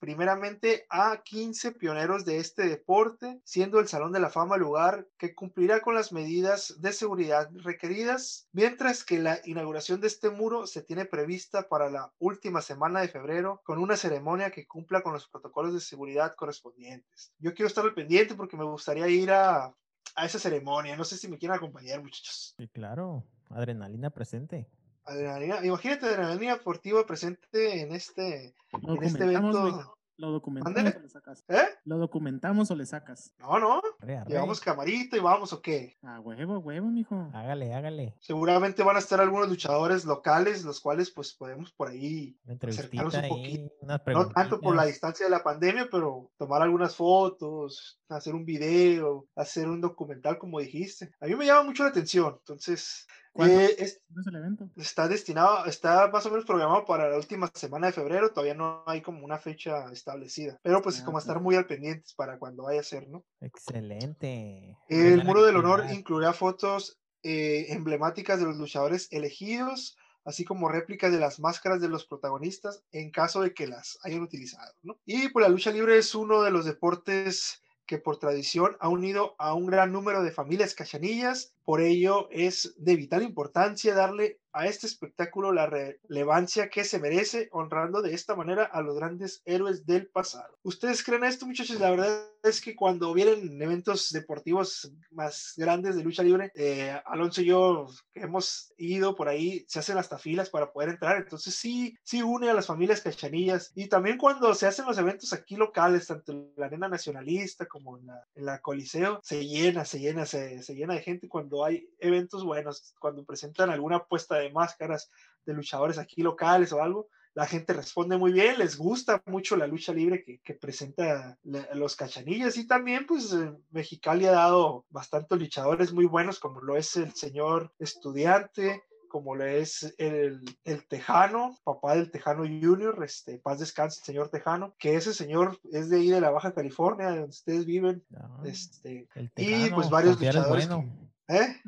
[0.00, 5.06] primeramente a 15 pioneros de este deporte, siendo el Salón de la Fama el lugar
[5.16, 10.66] que cumplirá con las medidas de seguridad requeridas, mientras que la inauguración de este muro
[10.66, 12.31] se tiene prevista para la última
[12.62, 17.32] semana de febrero con una ceremonia que cumpla con los protocolos de seguridad correspondientes.
[17.38, 19.74] Yo quiero estar al pendiente porque me gustaría ir a,
[20.14, 20.96] a esa ceremonia.
[20.96, 22.54] No sé si me quieren acompañar, muchachos.
[22.56, 23.24] Sí, claro.
[23.50, 24.68] Adrenalina presente.
[25.04, 29.96] Adrenalina, imagínate adrenalina deportiva presente en este, en este evento.
[30.16, 31.44] Lo documentamos o le sacas.
[31.48, 31.62] ¿Eh?
[31.84, 33.32] Lo documentamos o le sacas.
[33.38, 33.82] No, no.
[34.00, 34.30] Arre, arre.
[34.30, 35.96] Llevamos camarita y vamos, ¿o qué?
[36.02, 37.30] A huevo, huevo, mijo.
[37.32, 38.16] Hágale, hágale.
[38.20, 43.28] Seguramente van a estar algunos luchadores locales, los cuales pues podemos por ahí acercarnos un
[43.28, 43.72] poquito.
[44.06, 49.26] No tanto por la distancia de la pandemia, pero tomar algunas fotos, hacer un video,
[49.34, 51.10] hacer un documental, como dijiste.
[51.20, 52.36] A mí me llama mucho la atención.
[52.38, 53.06] Entonces.
[53.36, 54.70] Eh, es- ¿Cuándo es el evento?
[54.76, 58.30] está destinado, está más o menos programado para la última semana de febrero.
[58.32, 60.58] Todavía no hay como una fecha establecida.
[60.62, 61.44] Pero pues Ah, como estar perfecto.
[61.44, 63.24] muy al pendientes para cuando vaya a ser, ¿no?
[63.40, 64.78] Excelente.
[64.88, 65.88] El Buena muro del honor actividad.
[65.88, 71.88] incluirá fotos eh, emblemáticas de los luchadores elegidos, así como réplicas de las máscaras de
[71.88, 74.72] los protagonistas en caso de que las hayan utilizado.
[74.82, 75.00] ¿no?
[75.04, 79.34] Y pues la lucha libre es uno de los deportes que por tradición ha unido
[79.38, 84.66] a un gran número de familias cachanillas, por ello es de vital importancia darle a
[84.66, 89.86] este espectáculo la relevancia que se merece, honrando de esta manera a los grandes héroes
[89.86, 90.58] del pasado.
[90.62, 91.80] ¿Ustedes creen esto, muchachos?
[91.80, 97.42] La verdad es que cuando vienen eventos deportivos más grandes de lucha libre, eh, Alonso
[97.42, 101.54] y yo que hemos ido por ahí, se hacen hasta filas para poder entrar, entonces
[101.54, 105.56] sí, sí une a las familias cachanillas y también cuando se hacen los eventos aquí
[105.56, 110.00] locales, tanto en la arena nacionalista como en la, en la Coliseo, se llena, se
[110.00, 114.41] llena, se, se llena de gente cuando hay eventos buenos, cuando presentan alguna puesta de
[114.50, 115.10] máscaras
[115.46, 119.66] de luchadores aquí locales o algo, la gente responde muy bien, les gusta mucho la
[119.66, 124.84] lucha libre que, que presenta la- los cachanillas y también pues eh, Mexicali ha dado
[124.90, 130.86] bastantes luchadores muy buenos como lo es el señor estudiante, como lo es el, el
[130.88, 135.88] Tejano, papá del Tejano Junior, este, paz descanse el señor Tejano, que ese señor es
[135.90, 139.88] de ahí de la Baja California, de donde ustedes viven, No, este, el y, pues,
[139.90, 141.10] varios luchadores bueno.
[141.28, 141.60] ¿eh?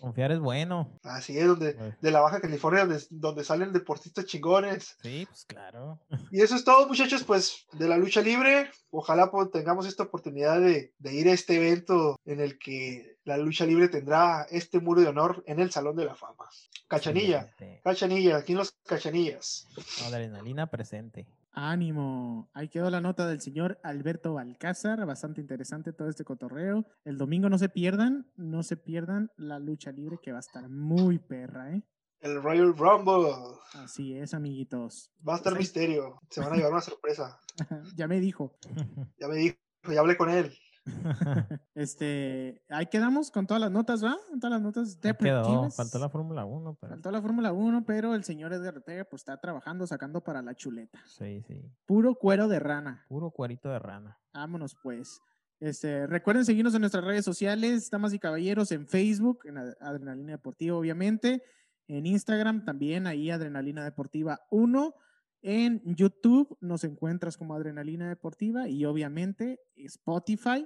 [0.00, 0.98] Confiar es bueno.
[1.02, 4.96] Así es, donde, Pues, de la Baja California, donde, donde salen deportistas chingones.
[5.02, 6.00] Sí, pues claro.
[6.32, 8.70] Y eso es todo, muchachos, pues de la lucha libre.
[8.90, 13.36] Ojalá pues, tengamos esta oportunidad de, de ir a este evento en el que la
[13.36, 16.48] lucha libre tendrá este muro de honor en el Salón de la Fama.
[16.88, 17.54] Cachanilla.
[17.84, 19.68] Cachanilla, aquí en los Cachanillas.
[20.06, 21.26] Adrenalina presente.
[21.52, 22.50] Ánimo.
[22.54, 25.04] Ahí quedó la nota del señor Alberto Balcázar.
[25.06, 26.86] Bastante interesante todo este cotorreo.
[27.04, 30.68] El domingo no se pierdan, no se pierdan la lucha libre que va a estar
[30.68, 31.82] muy perra, ¿eh?
[32.20, 33.32] El Royal Rumble.
[33.74, 35.10] Así es, amiguitos.
[35.26, 36.20] Va a estar Pues ahí- misterio.
[36.30, 37.38] Se van a llevar una sorpresa.
[37.96, 38.56] ya me dijo.
[39.18, 39.56] Ya me dijo,
[39.92, 40.52] ya hablé con él.
[41.74, 44.16] Este, ahí quedamos con todas las notas, ¿va?
[44.28, 45.36] Con todas las notas Ahí quedó.
[45.38, 45.76] deportivas.
[45.76, 46.92] Faltó la Fórmula 1, pero.
[46.94, 50.54] Faltó la Fórmula 1, pero el señor Edgar Ortega pues está trabajando, sacando para la
[50.54, 51.00] chuleta.
[51.06, 51.62] Sí, sí.
[51.86, 53.04] Puro cuero de rana.
[53.08, 54.18] Puro cuerito de rana.
[54.34, 55.20] Vámonos pues.
[55.60, 60.32] Este, recuerden seguirnos en nuestras redes sociales, damas y caballeros, en Facebook, en Ad- Adrenalina
[60.32, 61.42] Deportiva, obviamente,
[61.86, 64.92] en Instagram también, ahí Adrenalina Deportiva 1,
[65.42, 70.64] en YouTube nos encuentras como Adrenalina Deportiva y obviamente Spotify,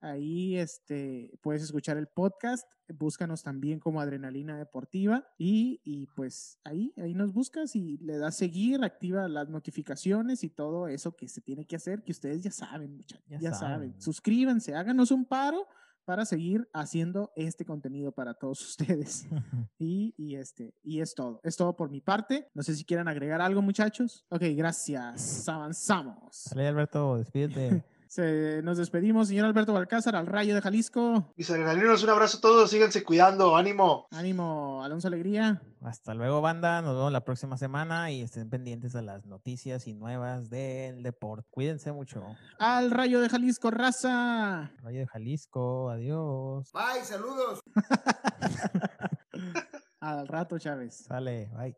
[0.00, 6.92] ahí este, puedes escuchar el podcast, búscanos también como Adrenalina Deportiva y, y pues ahí,
[6.96, 11.40] ahí nos buscas y le das seguir, activa las notificaciones y todo eso que se
[11.40, 13.90] tiene que hacer, que ustedes ya saben, muchachos, Ya ya, saben.
[13.90, 14.00] saben.
[14.00, 15.66] Suscríbanse, háganos un paro
[16.06, 19.26] para seguir haciendo este contenido para todos ustedes.
[19.78, 21.38] Y, y este, y es todo.
[21.42, 22.48] Es todo por mi parte.
[22.54, 24.24] No sé si quieran agregar algo, muchachos.
[24.30, 25.46] Ok, gracias.
[25.48, 26.44] Avanzamos.
[26.50, 27.84] Dale, Alberto, despídete.
[28.16, 31.34] Se- nos despedimos, señor Alberto Balcázar, al Rayo de Jalisco.
[31.36, 32.70] Mis adrenalinos, un abrazo a todos.
[32.70, 33.54] Síganse cuidando.
[33.54, 34.06] Ánimo.
[34.10, 35.60] Ánimo, Alonso Alegría.
[35.82, 36.80] Hasta luego, banda.
[36.80, 41.46] Nos vemos la próxima semana y estén pendientes a las noticias y nuevas del deporte.
[41.50, 42.24] Cuídense mucho.
[42.58, 44.70] Al Rayo de Jalisco, raza.
[44.82, 46.72] Rayo de Jalisco, adiós.
[46.72, 47.60] Bye, saludos.
[50.00, 51.04] Al rato, Chávez.
[51.06, 51.74] Sale, bye.